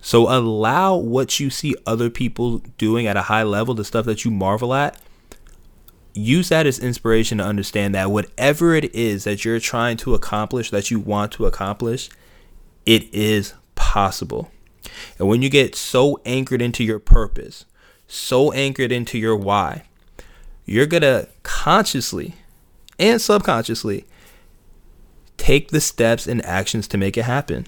So 0.00 0.30
allow 0.30 0.96
what 0.96 1.40
you 1.40 1.50
see 1.50 1.74
other 1.86 2.10
people 2.10 2.58
doing 2.78 3.06
at 3.06 3.16
a 3.16 3.22
high 3.22 3.42
level, 3.42 3.74
the 3.74 3.84
stuff 3.84 4.06
that 4.06 4.24
you 4.24 4.30
marvel 4.30 4.72
at, 4.72 4.98
use 6.14 6.48
that 6.48 6.66
as 6.66 6.78
inspiration 6.78 7.38
to 7.38 7.44
understand 7.44 7.94
that 7.94 8.10
whatever 8.10 8.74
it 8.74 8.94
is 8.94 9.24
that 9.24 9.44
you're 9.44 9.60
trying 9.60 9.96
to 9.98 10.14
accomplish, 10.14 10.70
that 10.70 10.90
you 10.90 10.98
want 10.98 11.32
to 11.32 11.46
accomplish, 11.46 12.08
it 12.86 13.12
is 13.14 13.54
possible. 13.74 14.50
And 15.18 15.28
when 15.28 15.42
you 15.42 15.50
get 15.50 15.74
so 15.74 16.20
anchored 16.24 16.62
into 16.62 16.82
your 16.82 16.98
purpose, 16.98 17.66
so 18.06 18.52
anchored 18.52 18.90
into 18.90 19.18
your 19.18 19.36
why, 19.36 19.84
you're 20.64 20.86
going 20.86 21.02
to 21.02 21.28
consciously 21.42 22.34
and 22.98 23.20
subconsciously 23.20 24.04
take 25.36 25.70
the 25.70 25.80
steps 25.80 26.26
and 26.26 26.44
actions 26.44 26.86
to 26.88 26.98
make 26.98 27.16
it 27.16 27.24
happen. 27.24 27.66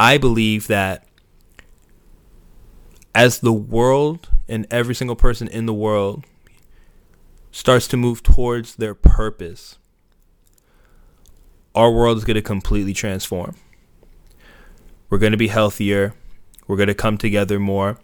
I 0.00 0.16
believe 0.16 0.66
that 0.68 1.06
as 3.14 3.40
the 3.40 3.52
world 3.52 4.30
and 4.48 4.66
every 4.70 4.94
single 4.94 5.14
person 5.14 5.46
in 5.46 5.66
the 5.66 5.74
world 5.74 6.24
starts 7.52 7.86
to 7.88 7.98
move 7.98 8.22
towards 8.22 8.76
their 8.76 8.94
purpose, 8.94 9.76
our 11.74 11.92
world 11.92 12.16
is 12.16 12.24
going 12.24 12.36
to 12.36 12.40
completely 12.40 12.94
transform. 12.94 13.56
We're 15.10 15.18
going 15.18 15.32
to 15.32 15.36
be 15.36 15.48
healthier. 15.48 16.14
We're 16.66 16.78
going 16.78 16.86
to 16.86 16.94
come 16.94 17.18
together 17.18 17.60
more. 17.60 17.98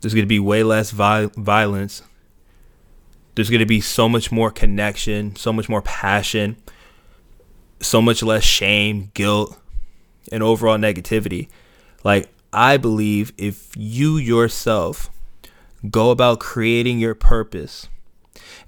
There's 0.00 0.14
going 0.14 0.24
to 0.24 0.26
be 0.26 0.40
way 0.40 0.64
less 0.64 0.90
vi- 0.90 1.30
violence. 1.36 2.02
There's 3.36 3.50
going 3.50 3.60
to 3.60 3.66
be 3.66 3.80
so 3.80 4.08
much 4.08 4.32
more 4.32 4.50
connection, 4.50 5.36
so 5.36 5.52
much 5.52 5.68
more 5.68 5.82
passion, 5.82 6.56
so 7.78 8.02
much 8.02 8.20
less 8.24 8.42
shame, 8.42 9.12
guilt, 9.14 9.61
and 10.32 10.42
overall 10.42 10.78
negativity. 10.78 11.48
Like, 12.02 12.28
I 12.52 12.76
believe 12.76 13.32
if 13.38 13.72
you 13.76 14.16
yourself 14.16 15.10
go 15.90 16.10
about 16.10 16.40
creating 16.40 16.98
your 16.98 17.14
purpose 17.14 17.88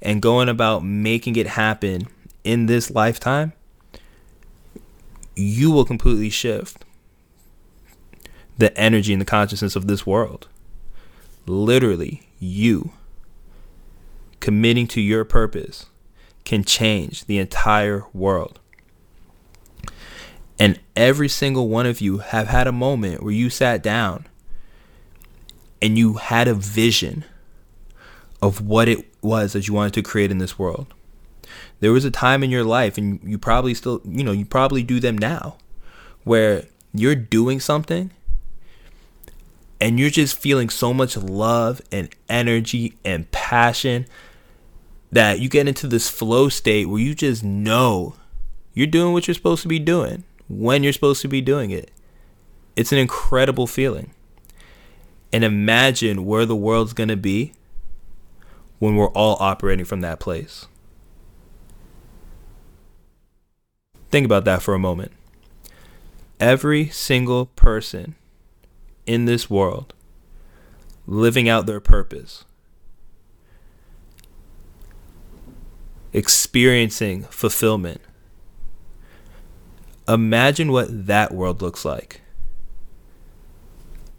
and 0.01 0.23
going 0.23 0.49
about 0.49 0.85
making 0.85 1.37
it 1.37 1.47
happen 1.47 2.09
in 2.45 2.67
this 2.67 2.91
lifetime, 2.91 3.53
you 5.37 5.71
will 5.71 5.85
completely 5.85 6.31
shift 6.31 6.85
the 8.57 8.77
energy 8.79 9.13
and 9.13 9.21
the 9.21 9.27
consciousness 9.27 9.75
of 9.75 9.87
this 9.87 10.07
world. 10.07 10.49
Literally, 11.47 12.29
you 12.39 12.93
committing 14.41 14.87
to 14.87 15.01
your 15.01 15.25
purpose 15.25 15.87
can 16.45 16.63
change 16.63 17.25
the 17.25 17.39
entire 17.39 18.05
world. 18.13 18.61
And 20.59 20.79
every 20.95 21.29
single 21.29 21.69
one 21.69 21.87
of 21.87 22.01
you 22.01 22.19
have 22.19 22.49
had 22.49 22.67
a 22.67 22.73
moment 22.73 23.23
where 23.23 23.33
you 23.33 23.51
sat 23.51 23.83
down 23.83 24.27
and 25.83 25.99
you 25.99 26.15
had 26.15 26.49
a 26.49 26.55
vision 26.55 27.25
of 28.41 28.61
what 28.61 28.89
it 28.89 29.07
was 29.23 29.53
that 29.53 29.67
you 29.67 29.75
wanted 29.75 29.95
to 29.95 30.03
create 30.03 30.31
in 30.31 30.39
this 30.39 30.59
world. 30.59 30.87
There 31.81 31.93
was 31.93 32.05
a 32.05 32.11
time 32.11 32.45
in 32.45 32.51
your 32.51 32.65
life 32.65 32.97
and 32.97 33.21
you 33.25 33.39
probably 33.39 33.75
still 33.75 34.01
you 34.05 34.25
know 34.25 34.33
you 34.33 34.45
probably 34.45 34.83
do 34.83 35.01
them 35.01 35.19
now 35.19 35.57
where 36.23 36.65
you're 36.95 37.15
doing 37.15 37.61
something 37.61 38.11
and 39.81 39.99
you're 39.99 40.11
just 40.11 40.39
feeling 40.39 40.71
so 40.71 40.95
much 40.95 41.17
love 41.17 41.83
and 41.93 42.09
energy 42.29 42.97
and 43.05 43.31
passion 43.33 44.07
that 45.13 45.41
you 45.41 45.49
get 45.49 45.69
into 45.69 45.87
this 45.87 46.09
flow 46.09 46.49
state 46.49 46.87
where 46.87 47.01
you 47.01 47.15
just 47.15 47.45
know 47.45 48.15
you're 48.73 48.87
doing 48.87 49.13
what 49.13 49.27
you're 49.27 49.35
supposed 49.35 49.63
to 49.63 49.69
be 49.69 49.79
doing 49.79 50.25
when 50.49 50.83
you're 50.83 50.93
supposed 50.93 51.23
to 51.23 51.29
be 51.29 51.41
doing 51.41 51.71
it. 51.71 51.91
It's 52.77 52.93
an 52.93 52.99
incredible 52.99 53.67
feeling. 53.67 54.13
And 55.33 55.45
imagine 55.45 56.25
where 56.25 56.47
the 56.47 56.57
world's 56.57 56.93
going 56.93 57.09
to 57.09 57.17
be 57.17 57.53
when 58.79 58.97
we're 58.97 59.11
all 59.11 59.37
operating 59.41 59.85
from 59.85 60.01
that 60.03 60.21
place. 60.21 60.67
Think 64.11 64.25
about 64.25 64.45
that 64.45 64.63
for 64.63 64.75
a 64.75 64.79
moment. 64.79 65.13
Every 66.39 66.89
single 66.89 67.47
person 67.47 68.15
in 69.07 69.25
this 69.25 69.51
world 69.51 69.95
living 71.07 71.49
out 71.49 71.67
their 71.67 71.81
purpose, 71.81 72.45
experiencing 76.13 77.25
fulfillment. 77.25 78.01
Imagine 80.07 80.71
what 80.71 81.07
that 81.07 81.33
world 81.33 81.63
looks 81.63 81.85
like. 81.85 82.21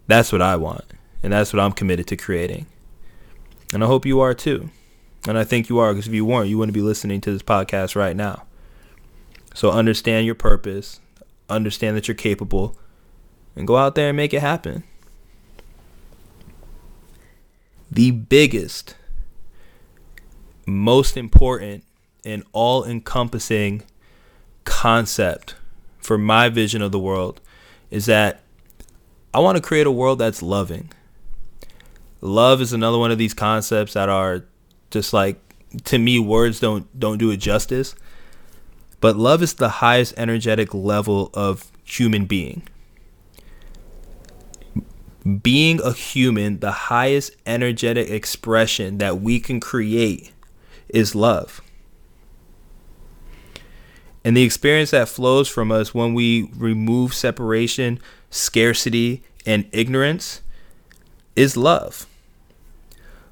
That's 0.08 0.32
what 0.32 0.42
I 0.42 0.56
want, 0.56 0.84
and 1.22 1.32
that's 1.32 1.52
what 1.52 1.60
I'm 1.60 1.72
committed 1.72 2.06
to 2.08 2.16
creating. 2.16 2.66
And 3.72 3.82
I 3.82 3.86
hope 3.86 4.06
you 4.06 4.20
are 4.20 4.34
too. 4.34 4.70
And 5.28 5.36
I 5.36 5.44
think 5.44 5.68
you 5.68 5.78
are, 5.78 5.92
because 5.92 6.06
if 6.06 6.14
you 6.14 6.24
weren't, 6.24 6.48
you 6.48 6.58
wouldn't 6.58 6.74
be 6.74 6.82
listening 6.82 7.20
to 7.22 7.32
this 7.32 7.42
podcast 7.42 7.96
right 7.96 8.16
now. 8.16 8.44
So 9.54 9.70
understand 9.72 10.26
your 10.26 10.34
purpose, 10.36 11.00
understand 11.48 11.96
that 11.96 12.06
you're 12.06 12.14
capable, 12.14 12.76
and 13.56 13.66
go 13.66 13.76
out 13.76 13.94
there 13.94 14.08
and 14.08 14.16
make 14.16 14.34
it 14.34 14.40
happen. 14.40 14.84
The 17.90 18.10
biggest, 18.10 18.94
most 20.66 21.16
important, 21.16 21.84
and 22.24 22.44
all 22.52 22.84
encompassing 22.84 23.82
concept 24.64 25.54
for 26.06 26.16
my 26.16 26.48
vision 26.48 26.80
of 26.82 26.92
the 26.92 26.98
world 26.98 27.40
is 27.90 28.06
that 28.06 28.42
I 29.34 29.40
want 29.40 29.56
to 29.56 29.62
create 29.62 29.86
a 29.86 29.90
world 29.90 30.20
that's 30.20 30.40
loving. 30.40 30.92
Love 32.20 32.60
is 32.60 32.72
another 32.72 32.96
one 32.96 33.10
of 33.10 33.18
these 33.18 33.34
concepts 33.34 33.94
that 33.94 34.08
are 34.08 34.44
just 34.90 35.12
like 35.12 35.38
to 35.84 35.98
me 35.98 36.18
words 36.18 36.60
don't 36.60 36.98
don't 36.98 37.18
do 37.18 37.30
it 37.30 37.38
justice. 37.38 37.94
But 39.00 39.16
love 39.16 39.42
is 39.42 39.54
the 39.54 39.68
highest 39.68 40.14
energetic 40.16 40.72
level 40.72 41.30
of 41.34 41.70
human 41.84 42.24
being. 42.24 42.62
Being 45.42 45.80
a 45.82 45.92
human, 45.92 46.60
the 46.60 46.72
highest 46.72 47.32
energetic 47.44 48.08
expression 48.08 48.98
that 48.98 49.20
we 49.20 49.40
can 49.40 49.58
create 49.58 50.32
is 50.88 51.16
love. 51.16 51.60
And 54.26 54.36
the 54.36 54.42
experience 54.42 54.90
that 54.90 55.08
flows 55.08 55.48
from 55.48 55.70
us 55.70 55.94
when 55.94 56.12
we 56.12 56.50
remove 56.56 57.14
separation, 57.14 58.00
scarcity, 58.28 59.22
and 59.46 59.68
ignorance 59.70 60.42
is 61.36 61.56
love. 61.56 62.08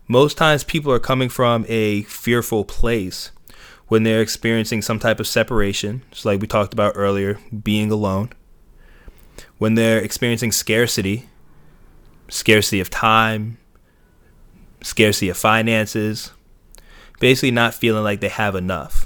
Most 0.06 0.38
times 0.38 0.62
people 0.62 0.92
are 0.92 1.00
coming 1.00 1.28
from 1.28 1.66
a 1.68 2.02
fearful 2.02 2.64
place 2.64 3.32
when 3.88 4.04
they're 4.04 4.20
experiencing 4.20 4.82
some 4.82 5.00
type 5.00 5.18
of 5.18 5.26
separation, 5.26 6.02
just 6.12 6.24
like 6.24 6.40
we 6.40 6.46
talked 6.46 6.72
about 6.72 6.92
earlier, 6.94 7.40
being 7.64 7.90
alone. 7.90 8.30
When 9.58 9.74
they're 9.74 9.98
experiencing 9.98 10.52
scarcity, 10.52 11.28
scarcity 12.28 12.78
of 12.78 12.88
time, 12.88 13.58
scarcity 14.80 15.28
of 15.28 15.36
finances, 15.36 16.30
basically 17.18 17.50
not 17.50 17.74
feeling 17.74 18.04
like 18.04 18.20
they 18.20 18.28
have 18.28 18.54
enough. 18.54 19.03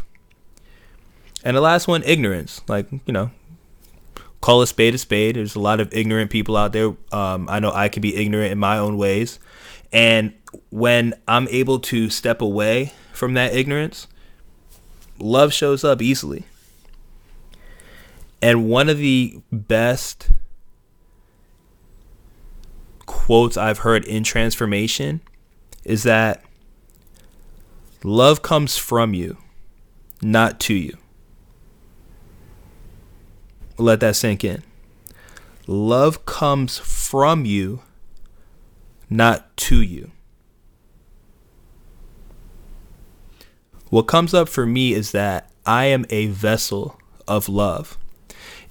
And 1.48 1.56
the 1.56 1.62
last 1.62 1.88
one, 1.88 2.02
ignorance. 2.02 2.61
Like, 2.68 2.92
you 3.06 3.12
know, 3.14 3.30
call 4.42 4.61
a 4.61 4.66
spade 4.66 4.94
a 4.94 4.98
spade. 4.98 5.37
There's 5.37 5.54
a 5.54 5.61
lot 5.61 5.80
of 5.80 5.88
ignorant 5.94 6.30
people 6.30 6.58
out 6.58 6.74
there. 6.74 6.94
Um, 7.11 7.48
I 7.48 7.58
know 7.58 7.72
I 7.72 7.88
can 7.88 8.02
be 8.02 8.14
ignorant 8.14 8.52
in 8.52 8.58
my 8.58 8.76
own 8.76 8.98
ways. 8.98 9.38
And 9.90 10.34
when 10.68 11.14
I'm 11.26 11.48
able 11.48 11.78
to 11.78 12.11
step 12.11 12.42
away 12.42 12.92
from 13.14 13.32
that 13.32 13.54
ignorance, 13.54 14.08
love 15.18 15.54
shows 15.54 15.84
up 15.84 16.02
easily. 16.02 16.44
And 18.42 18.68
one 18.68 18.90
of 18.90 18.98
the 18.98 19.40
best 19.50 20.30
quotes 23.06 23.56
I've 23.56 23.78
heard 23.78 24.04
in 24.04 24.22
transformation 24.22 25.22
is 25.82 26.02
that 26.02 26.44
love 28.04 28.42
comes 28.42 28.76
from 28.76 29.14
you, 29.14 29.38
not 30.20 30.61
to 30.61 30.74
you. 30.74 30.98
Let 33.79 34.01
that 34.01 34.17
sink 34.17 34.45
in. 34.45 34.64
Love 35.67 36.27
comes 36.27 36.79
from 36.79 37.45
you, 37.45 37.81
not 39.09 39.57
to 39.57 39.81
you. 39.81 40.11
What 43.91 44.03
comes 44.03 44.35
up 44.35 44.49
for 44.49 44.67
me 44.67 44.93
is 44.93 45.12
that 45.12 45.51
I 45.64 45.87
am 45.87 46.05
a 46.11 46.27
vessel 46.27 46.99
of 47.27 47.49
love. 47.49 47.97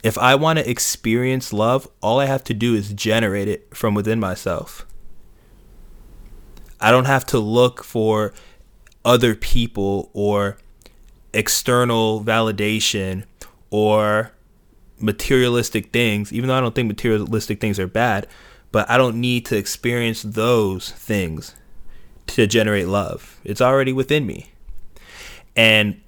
If 0.04 0.18
I 0.18 0.36
want 0.36 0.60
to 0.60 0.70
experience 0.70 1.54
love, 1.54 1.88
all 2.02 2.20
I 2.20 2.26
have 2.26 2.44
to 2.46 2.54
do 2.54 2.76
is 2.76 2.94
generate 2.94 3.48
it 3.48 3.76
from 3.76 3.94
within 3.94 4.20
myself. 4.20 4.86
I 6.80 6.92
don't 6.92 7.06
have 7.06 7.26
to 7.28 7.40
look 7.40 7.84
for 7.84 8.34
other 9.04 9.34
people 9.34 10.12
or 10.14 10.58
external 11.34 12.24
validation 12.24 13.24
or 13.72 14.32
materialistic 15.00 15.92
things, 15.92 16.34
even 16.34 16.48
though 16.48 16.58
I 16.58 16.62
don't 16.62 16.76
think 16.76 16.88
materialistic 16.88 17.60
things 17.60 17.80
are 17.80 17.88
bad, 17.88 18.28
but 18.72 18.90
I 18.90 18.98
don't 18.98 19.20
need 19.20 19.46
to 19.48 19.58
experience 19.58 20.24
those 20.24 20.92
things 20.92 21.56
to 22.28 22.48
generate 22.48 22.88
love. 22.88 23.40
It's 23.44 23.62
already 23.62 23.94
within 23.94 24.26
me. 24.26 24.52
And 25.56 26.02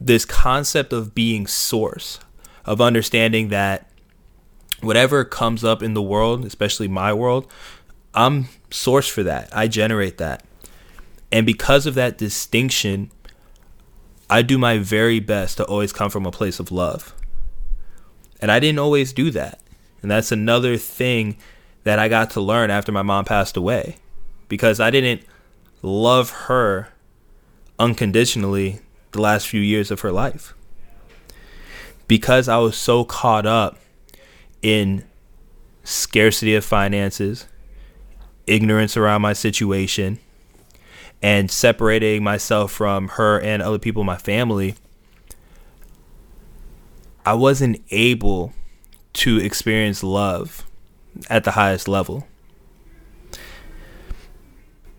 this 0.00 0.24
concept 0.24 0.92
of 0.92 1.14
being 1.14 1.46
source, 1.46 2.18
of 2.64 2.80
understanding 2.80 3.48
that 3.48 3.90
whatever 4.80 5.24
comes 5.24 5.64
up 5.64 5.82
in 5.82 5.94
the 5.94 6.02
world, 6.02 6.44
especially 6.44 6.88
my 6.88 7.12
world, 7.12 7.50
I'm 8.14 8.48
source 8.70 9.08
for 9.08 9.22
that. 9.22 9.48
I 9.54 9.68
generate 9.68 10.18
that. 10.18 10.44
And 11.30 11.44
because 11.44 11.86
of 11.86 11.94
that 11.94 12.16
distinction, 12.16 13.10
I 14.30 14.42
do 14.42 14.56
my 14.56 14.78
very 14.78 15.20
best 15.20 15.56
to 15.58 15.64
always 15.64 15.92
come 15.92 16.10
from 16.10 16.26
a 16.26 16.30
place 16.30 16.60
of 16.60 16.70
love. 16.72 17.14
And 18.44 18.52
I 18.52 18.60
didn't 18.60 18.78
always 18.78 19.14
do 19.14 19.30
that. 19.30 19.58
And 20.02 20.10
that's 20.10 20.30
another 20.30 20.76
thing 20.76 21.38
that 21.84 21.98
I 21.98 22.08
got 22.08 22.28
to 22.32 22.42
learn 22.42 22.70
after 22.70 22.92
my 22.92 23.00
mom 23.00 23.24
passed 23.24 23.56
away 23.56 23.96
because 24.50 24.80
I 24.80 24.90
didn't 24.90 25.22
love 25.80 26.28
her 26.30 26.88
unconditionally 27.78 28.80
the 29.12 29.22
last 29.22 29.48
few 29.48 29.62
years 29.62 29.90
of 29.90 30.00
her 30.00 30.12
life. 30.12 30.52
Because 32.06 32.46
I 32.46 32.58
was 32.58 32.76
so 32.76 33.02
caught 33.02 33.46
up 33.46 33.78
in 34.60 35.06
scarcity 35.82 36.54
of 36.54 36.66
finances, 36.66 37.46
ignorance 38.46 38.94
around 38.94 39.22
my 39.22 39.32
situation, 39.32 40.18
and 41.22 41.50
separating 41.50 42.22
myself 42.22 42.72
from 42.72 43.08
her 43.08 43.40
and 43.40 43.62
other 43.62 43.78
people 43.78 44.02
in 44.02 44.06
my 44.06 44.18
family, 44.18 44.74
I 47.26 47.34
wasn't 47.34 47.82
able 47.90 48.52
to 49.14 49.38
experience 49.38 50.02
love 50.02 50.66
at 51.30 51.44
the 51.44 51.52
highest 51.52 51.88
level. 51.88 52.26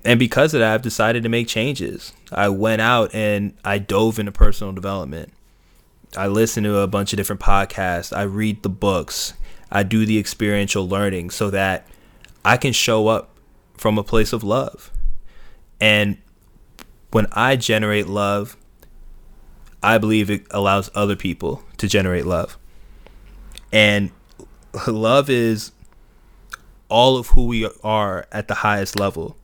And 0.04 0.20
because 0.20 0.54
of 0.54 0.60
that, 0.60 0.74
I've 0.74 0.82
decided 0.82 1.24
to 1.24 1.30
make 1.30 1.48
changes. 1.48 2.14
I 2.32 2.50
went 2.50 2.82
out 2.82 3.14
and 3.14 3.56
I 3.64 3.80
dove 3.80 4.20
into 4.20 4.32
personal 4.32 4.72
development. 4.72 5.34
I 6.16 6.28
listen 6.28 6.64
to 6.64 6.78
a 6.78 6.88
bunch 6.88 7.12
of 7.12 7.18
different 7.18 7.42
podcasts. 7.42 8.16
I 8.16 8.22
read 8.24 8.64
the 8.64 8.70
books. 8.70 9.34
I 9.72 9.84
do 9.84 10.06
the 10.06 10.20
experiential 10.20 10.88
learning 10.88 11.32
so 11.32 11.50
that 11.50 11.88
I 12.46 12.58
can 12.58 12.72
show 12.72 13.08
up 13.08 13.36
from 13.76 13.98
a 13.98 14.04
place 14.04 14.32
of 14.32 14.44
love. 14.44 14.92
And 15.82 16.18
when 17.12 17.28
I 17.32 17.56
generate 17.56 18.08
love, 18.08 18.56
I 19.86 20.00
believe 20.00 20.32
it 20.32 20.48
allows 20.50 20.90
other 20.96 21.16
people 21.16 21.64
to 21.78 21.88
generate 21.88 22.26
love. 22.26 22.58
And 23.72 24.10
love 24.88 25.30
is 25.30 25.74
all 26.90 27.18
of 27.18 27.28
who 27.28 27.46
we 27.46 27.70
are 27.84 28.26
at 28.32 28.48
the 28.48 28.56
highest 28.56 29.00
level. 29.00 29.38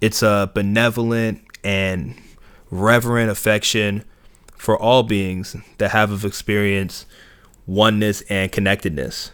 It's 0.00 0.22
a 0.22 0.48
benevolent 0.54 1.42
and 1.64 2.14
reverent 2.70 3.28
affection 3.28 4.04
for 4.56 4.78
all 4.78 5.02
beings 5.02 5.56
that 5.78 5.90
have 5.90 6.12
of 6.12 6.24
experience 6.24 7.04
oneness 7.66 8.22
and 8.28 8.52
connectedness. 8.52 9.32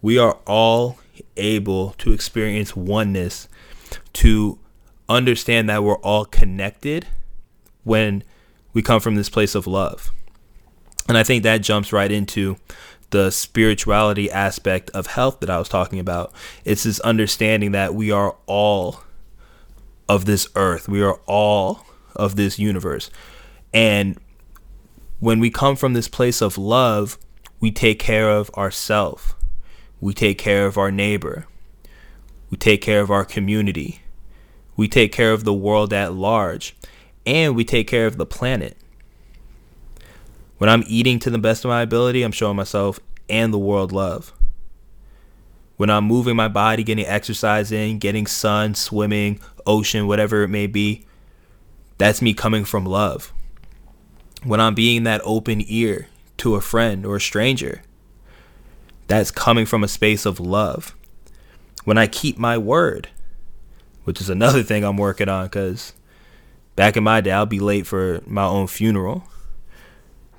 We 0.00 0.18
are 0.18 0.38
all 0.46 1.00
able 1.36 1.94
to 1.98 2.12
experience 2.12 2.76
oneness, 2.76 3.48
to 4.12 4.60
understand 5.08 5.68
that 5.68 5.82
we're 5.82 5.98
all 5.98 6.26
connected 6.26 7.08
when 7.82 8.22
we 8.72 8.82
come 8.82 9.00
from 9.00 9.14
this 9.14 9.28
place 9.28 9.54
of 9.54 9.66
love. 9.66 10.10
And 11.08 11.18
I 11.18 11.24
think 11.24 11.42
that 11.42 11.58
jumps 11.58 11.92
right 11.92 12.10
into 12.10 12.56
the 13.10 13.30
spirituality 13.30 14.30
aspect 14.30 14.90
of 14.90 15.06
health 15.06 15.40
that 15.40 15.50
I 15.50 15.58
was 15.58 15.68
talking 15.68 15.98
about. 15.98 16.32
It's 16.64 16.84
this 16.84 17.00
understanding 17.00 17.72
that 17.72 17.94
we 17.94 18.10
are 18.10 18.36
all 18.46 19.02
of 20.08 20.24
this 20.24 20.48
earth, 20.56 20.88
we 20.88 21.02
are 21.02 21.20
all 21.26 21.86
of 22.16 22.36
this 22.36 22.58
universe. 22.58 23.10
And 23.72 24.18
when 25.20 25.40
we 25.40 25.50
come 25.50 25.76
from 25.76 25.92
this 25.92 26.08
place 26.08 26.40
of 26.42 26.58
love, 26.58 27.18
we 27.60 27.70
take 27.70 27.98
care 27.98 28.28
of 28.28 28.50
ourselves, 28.50 29.34
we 30.00 30.12
take 30.12 30.38
care 30.38 30.66
of 30.66 30.76
our 30.76 30.90
neighbor, 30.90 31.46
we 32.50 32.56
take 32.56 32.82
care 32.82 33.00
of 33.00 33.10
our 33.10 33.24
community, 33.24 34.02
we 34.76 34.88
take 34.88 35.12
care 35.12 35.32
of 35.32 35.44
the 35.44 35.54
world 35.54 35.92
at 35.92 36.14
large, 36.14 36.74
and 37.26 37.54
we 37.54 37.64
take 37.64 37.88
care 37.88 38.06
of 38.06 38.16
the 38.16 38.26
planet. 38.26 38.76
When 40.58 40.70
I'm 40.70 40.84
eating 40.86 41.18
to 41.20 41.30
the 41.30 41.38
best 41.38 41.64
of 41.64 41.68
my 41.68 41.82
ability, 41.82 42.22
I'm 42.22 42.32
showing 42.32 42.56
myself 42.56 43.00
and 43.28 43.52
the 43.52 43.58
world 43.58 43.92
love. 43.92 44.32
When 45.76 45.90
I'm 45.90 46.04
moving 46.04 46.36
my 46.36 46.48
body, 46.48 46.84
getting 46.84 47.06
exercise 47.06 47.72
in, 47.72 47.98
getting 47.98 48.26
sun, 48.26 48.74
swimming, 48.74 49.40
ocean, 49.66 50.06
whatever 50.06 50.42
it 50.42 50.48
may 50.48 50.66
be, 50.66 51.04
that's 51.98 52.22
me 52.22 52.34
coming 52.34 52.64
from 52.64 52.86
love. 52.86 53.32
When 54.44 54.60
I'm 54.60 54.74
being 54.74 55.04
that 55.04 55.20
open 55.24 55.64
ear 55.66 56.08
to 56.38 56.54
a 56.54 56.60
friend 56.60 57.04
or 57.06 57.16
a 57.16 57.20
stranger, 57.20 57.82
that's 59.08 59.30
coming 59.30 59.66
from 59.66 59.82
a 59.82 59.88
space 59.88 60.26
of 60.26 60.40
love. 60.40 60.94
When 61.84 61.98
I 61.98 62.06
keep 62.06 62.38
my 62.38 62.56
word, 62.56 63.08
which 64.04 64.20
is 64.20 64.30
another 64.30 64.62
thing 64.62 64.84
I'm 64.84 64.96
working 64.96 65.28
on 65.28 65.46
because 65.46 65.92
back 66.76 66.96
in 66.96 67.04
my 67.04 67.20
day, 67.20 67.32
I'll 67.32 67.46
be 67.46 67.60
late 67.60 67.86
for 67.86 68.20
my 68.26 68.44
own 68.44 68.66
funeral. 68.66 69.24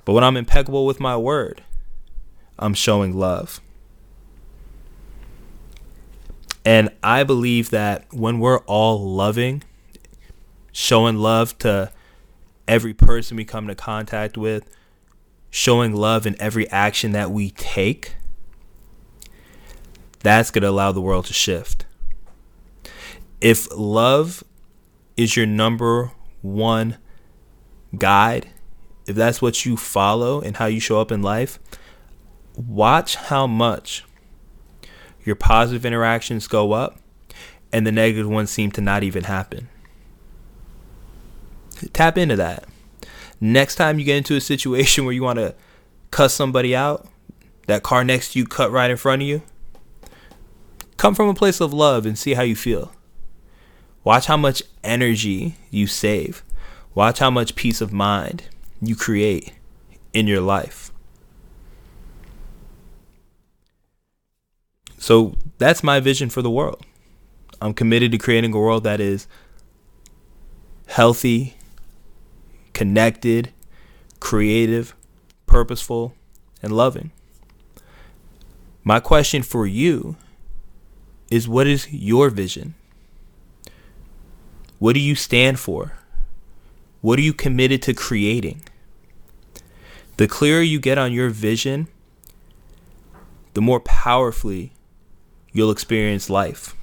But 0.04 0.12
when 0.12 0.24
I'm 0.24 0.36
impeccable 0.36 0.86
with 0.86 1.00
my 1.00 1.16
word, 1.16 1.62
I'm 2.58 2.74
showing 2.74 3.16
love. 3.16 3.60
And 6.64 6.90
I 7.02 7.24
believe 7.24 7.70
that 7.70 8.06
when 8.12 8.38
we're 8.38 8.60
all 8.60 9.14
loving, 9.14 9.62
showing 10.72 11.16
love 11.16 11.56
to 11.58 11.92
every 12.66 12.94
person 12.94 13.36
we 13.36 13.44
come 13.44 13.64
into 13.64 13.74
contact 13.74 14.38
with, 14.38 14.68
showing 15.50 15.94
love 15.94 16.26
in 16.26 16.40
every 16.40 16.68
action 16.70 17.12
that 17.12 17.30
we 17.30 17.50
take, 17.50 18.16
that's 20.20 20.50
going 20.50 20.62
to 20.62 20.70
allow 20.70 20.90
the 20.90 21.02
world 21.02 21.26
to 21.26 21.34
shift. 21.34 21.84
If 23.40 23.68
love 23.76 24.42
is 25.18 25.36
your 25.36 25.46
number 25.46 26.12
one 26.44 26.98
guide 27.96 28.50
if 29.06 29.16
that's 29.16 29.42
what 29.42 29.64
you 29.64 29.76
follow 29.76 30.40
and 30.40 30.56
how 30.56 30.66
you 30.66 30.80
show 30.80 31.00
up 31.00 31.12
in 31.12 31.22
life, 31.22 31.58
watch 32.56 33.16
how 33.16 33.46
much 33.46 34.04
your 35.24 35.36
positive 35.36 35.84
interactions 35.84 36.46
go 36.48 36.72
up 36.72 36.98
and 37.72 37.86
the 37.86 37.92
negative 37.92 38.28
ones 38.28 38.50
seem 38.50 38.70
to 38.72 38.80
not 38.80 39.02
even 39.02 39.24
happen. 39.24 39.68
Tap 41.92 42.16
into 42.16 42.36
that. 42.36 42.64
Next 43.40 43.74
time 43.74 43.98
you 43.98 44.04
get 44.04 44.16
into 44.16 44.36
a 44.36 44.40
situation 44.40 45.04
where 45.04 45.12
you 45.12 45.22
want 45.22 45.38
to 45.38 45.54
cuss 46.10 46.32
somebody 46.32 46.74
out, 46.74 47.06
that 47.66 47.82
car 47.82 48.04
next 48.04 48.32
to 48.32 48.38
you 48.38 48.46
cut 48.46 48.70
right 48.70 48.90
in 48.90 48.96
front 48.96 49.22
of 49.22 49.28
you, 49.28 49.42
come 50.96 51.14
from 51.14 51.28
a 51.28 51.34
place 51.34 51.60
of 51.60 51.72
love 51.72 52.06
and 52.06 52.18
see 52.18 52.34
how 52.34 52.42
you 52.42 52.56
feel. 52.56 52.92
Watch 54.04 54.26
how 54.26 54.36
much 54.36 54.62
energy 54.84 55.56
you 55.70 55.86
save. 55.86 56.42
Watch 56.94 57.18
how 57.18 57.30
much 57.30 57.56
peace 57.56 57.80
of 57.80 57.92
mind 57.92 58.44
you 58.80 58.94
create 58.94 59.54
in 60.12 60.26
your 60.26 60.42
life. 60.42 60.92
So 64.98 65.36
that's 65.58 65.82
my 65.82 66.00
vision 66.00 66.30
for 66.30 66.42
the 66.42 66.50
world. 66.50 66.84
I'm 67.60 67.74
committed 67.74 68.12
to 68.12 68.18
creating 68.18 68.54
a 68.54 68.58
world 68.58 68.84
that 68.84 69.00
is 69.00 69.26
healthy, 70.86 71.56
connected, 72.74 73.52
creative, 74.20 74.94
purposeful, 75.46 76.14
and 76.62 76.72
loving. 76.72 77.10
My 78.82 79.00
question 79.00 79.42
for 79.42 79.66
you 79.66 80.16
is 81.30 81.48
what 81.48 81.66
is 81.66 81.90
your 81.90 82.28
vision? 82.28 82.74
What 84.78 84.94
do 84.94 85.00
you 85.00 85.14
stand 85.14 85.58
for? 85.60 85.92
What 87.00 87.18
are 87.18 87.22
you 87.22 87.32
committed 87.32 87.82
to 87.82 87.94
creating? 87.94 88.62
The 90.16 90.28
clearer 90.28 90.62
you 90.62 90.78
get 90.80 90.98
on 90.98 91.12
your 91.12 91.30
vision, 91.30 91.88
the 93.54 93.60
more 93.60 93.80
powerfully 93.80 94.72
you'll 95.52 95.70
experience 95.70 96.30
life. 96.30 96.74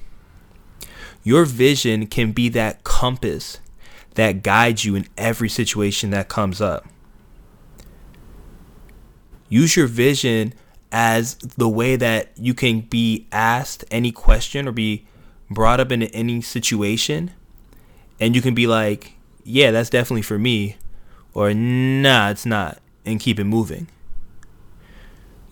Your 1.22 1.44
vision 1.44 2.06
can 2.06 2.32
be 2.32 2.48
that 2.50 2.84
compass 2.84 3.58
that 4.14 4.42
guides 4.42 4.84
you 4.84 4.94
in 4.94 5.06
every 5.16 5.48
situation 5.48 6.10
that 6.10 6.28
comes 6.28 6.60
up. 6.60 6.86
Use 9.48 9.76
your 9.76 9.86
vision 9.86 10.54
as 10.90 11.34
the 11.36 11.68
way 11.68 11.96
that 11.96 12.32
you 12.36 12.54
can 12.54 12.80
be 12.80 13.26
asked 13.32 13.84
any 13.90 14.12
question 14.12 14.68
or 14.68 14.72
be 14.72 15.06
brought 15.50 15.80
up 15.80 15.92
in 15.92 16.02
any 16.02 16.40
situation 16.40 17.30
and 18.20 18.34
you 18.34 18.42
can 18.42 18.54
be 18.54 18.66
like 18.66 19.16
yeah, 19.44 19.70
that's 19.70 19.90
definitely 19.90 20.22
for 20.22 20.38
me, 20.38 20.76
or 21.34 21.52
nah, 21.52 22.30
it's 22.30 22.46
not, 22.46 22.78
and 23.04 23.20
keep 23.20 23.38
it 23.40 23.44
moving. 23.44 23.88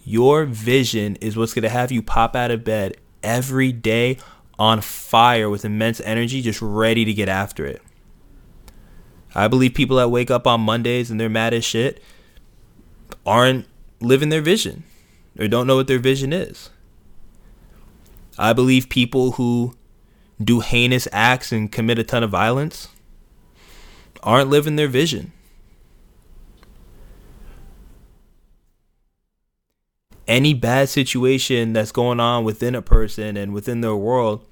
Your 0.05 0.45
vision 0.45 1.17
is 1.17 1.37
what's 1.37 1.55
going 1.55 1.63
to 1.63 1.69
have 1.69 1.93
you 1.93 2.03
pop 2.03 2.35
out 2.35 2.51
of 2.51 2.65
bed 2.65 2.97
every 3.23 3.73
day 3.73 4.19
on 4.59 4.81
fire 4.81 5.49
with 5.49 5.65
immense 5.65 6.01
energy, 6.01 6.43
just 6.43 6.61
ready 6.63 7.05
to 7.05 7.13
get 7.13 7.29
after 7.29 7.67
it. 7.67 7.83
I 9.35 9.49
believe 9.49 9.75
people 9.75 9.97
that 9.99 10.09
wake 10.09 10.31
up 10.31 10.47
on 10.47 10.61
Mondays 10.61 11.11
and 11.11 11.21
they're 11.21 11.29
mad 11.29 11.55
as 11.55 11.65
shit 11.65 12.03
aren't 13.25 13.67
living 14.01 14.29
their 14.29 14.41
vision 14.43 14.83
or 15.39 15.47
don't 15.47 15.67
know 15.67 15.77
what 15.77 15.87
their 15.87 15.99
vision 15.99 16.33
is. 16.33 16.71
I 18.39 18.53
believe 18.53 18.89
people 18.89 19.33
who 19.33 19.77
do 20.43 20.61
heinous 20.61 21.07
acts 21.13 21.53
and 21.53 21.71
commit 21.71 21.99
a 21.99 22.05
ton 22.05 22.23
of 22.23 22.31
violence 22.31 22.89
aren't 24.23 24.51
living 24.51 24.77
their 24.77 24.89
vision. 24.89 25.33
Any 30.27 30.55
bad 30.55 30.89
situation 30.89 31.73
that's 31.73 31.93
going 31.93 32.21
on 32.21 32.45
within 32.45 32.75
a 32.75 32.83
person 32.83 33.37
and 33.37 33.53
within 33.53 33.81
their 33.81 33.97
world, 33.97 34.45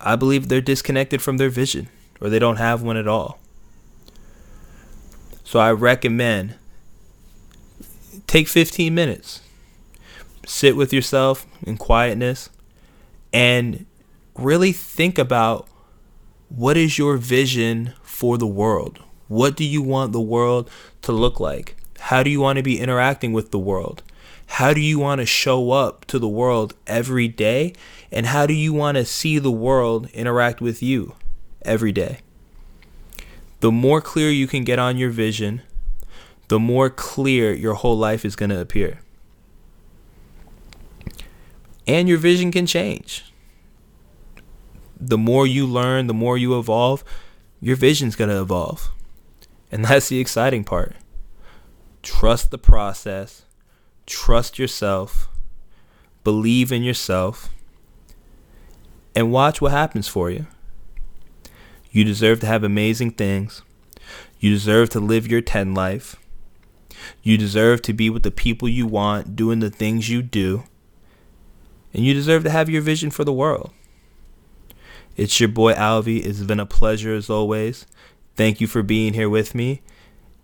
I 0.00 0.16
believe 0.16 0.48
they're 0.48 0.60
disconnected 0.60 1.22
from 1.22 1.36
their 1.36 1.50
vision 1.50 1.88
or 2.20 2.28
they 2.28 2.38
don't 2.38 2.56
have 2.56 2.82
one 2.82 2.96
at 2.96 3.06
all. 3.06 3.38
So 5.44 5.60
I 5.60 5.70
recommend 5.70 6.56
take 8.26 8.48
15 8.48 8.94
minutes, 8.94 9.42
sit 10.44 10.76
with 10.76 10.92
yourself 10.92 11.46
in 11.62 11.76
quietness, 11.76 12.50
and 13.32 13.86
really 14.38 14.72
think 14.72 15.18
about 15.18 15.68
what 16.48 16.76
is 16.76 16.98
your 16.98 17.16
vision 17.16 17.92
for 18.02 18.38
the 18.38 18.46
world? 18.46 19.00
What 19.28 19.56
do 19.56 19.64
you 19.64 19.82
want 19.82 20.12
the 20.12 20.20
world 20.20 20.70
to 21.02 21.12
look 21.12 21.40
like? 21.40 21.76
How 21.98 22.22
do 22.22 22.30
you 22.30 22.40
want 22.40 22.58
to 22.58 22.62
be 22.62 22.78
interacting 22.78 23.32
with 23.32 23.50
the 23.50 23.58
world? 23.58 24.02
How 24.46 24.72
do 24.72 24.80
you 24.80 24.98
want 24.98 25.20
to 25.20 25.26
show 25.26 25.72
up 25.72 26.04
to 26.06 26.18
the 26.18 26.28
world 26.28 26.74
every 26.86 27.26
day? 27.26 27.72
And 28.12 28.26
how 28.26 28.46
do 28.46 28.54
you 28.54 28.72
want 28.72 28.96
to 28.96 29.04
see 29.04 29.38
the 29.38 29.50
world 29.50 30.08
interact 30.10 30.60
with 30.60 30.82
you 30.82 31.14
every 31.62 31.90
day? 31.90 32.20
The 33.60 33.72
more 33.72 34.00
clear 34.00 34.30
you 34.30 34.46
can 34.46 34.62
get 34.64 34.78
on 34.78 34.96
your 34.96 35.10
vision, 35.10 35.62
the 36.48 36.60
more 36.60 36.88
clear 36.88 37.52
your 37.52 37.74
whole 37.74 37.98
life 37.98 38.24
is 38.24 38.36
going 38.36 38.50
to 38.50 38.60
appear. 38.60 39.00
And 41.88 42.08
your 42.08 42.18
vision 42.18 42.52
can 42.52 42.66
change. 42.66 43.24
The 44.98 45.18
more 45.18 45.46
you 45.46 45.66
learn, 45.66 46.06
the 46.06 46.14
more 46.14 46.38
you 46.38 46.58
evolve, 46.58 47.04
your 47.60 47.76
vision's 47.76 48.16
going 48.16 48.30
to 48.30 48.40
evolve. 48.40 48.90
And 49.70 49.84
that's 49.84 50.08
the 50.08 50.20
exciting 50.20 50.64
part. 50.64 50.96
Trust 52.02 52.50
the 52.50 52.58
process, 52.58 53.44
trust 54.06 54.58
yourself, 54.58 55.28
believe 56.22 56.70
in 56.70 56.82
yourself, 56.82 57.48
and 59.14 59.32
watch 59.32 59.60
what 59.60 59.72
happens 59.72 60.06
for 60.06 60.30
you. 60.30 60.46
You 61.90 62.04
deserve 62.04 62.40
to 62.40 62.46
have 62.46 62.62
amazing 62.62 63.12
things. 63.12 63.62
You 64.38 64.50
deserve 64.50 64.90
to 64.90 65.00
live 65.00 65.26
your 65.26 65.40
10 65.40 65.74
life. 65.74 66.16
You 67.22 67.38
deserve 67.38 67.82
to 67.82 67.92
be 67.92 68.10
with 68.10 68.22
the 68.22 68.30
people 68.30 68.68
you 68.68 68.86
want, 68.86 69.34
doing 69.34 69.60
the 69.60 69.70
things 69.70 70.08
you 70.08 70.22
do. 70.22 70.64
And 71.92 72.04
you 72.04 72.12
deserve 72.12 72.44
to 72.44 72.50
have 72.50 72.68
your 72.68 72.82
vision 72.82 73.10
for 73.10 73.24
the 73.24 73.32
world. 73.32 73.72
It's 75.16 75.40
your 75.40 75.48
boy 75.48 75.74
Alvi. 75.74 76.24
It's 76.24 76.42
been 76.42 76.60
a 76.60 76.66
pleasure 76.66 77.14
as 77.14 77.30
always. 77.30 77.86
Thank 78.34 78.60
you 78.60 78.66
for 78.66 78.82
being 78.82 79.14
here 79.14 79.30
with 79.30 79.54
me. 79.54 79.82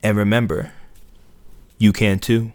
And 0.03 0.17
remember, 0.17 0.73
you 1.79 1.93
can 1.93 2.19
too. 2.19 2.53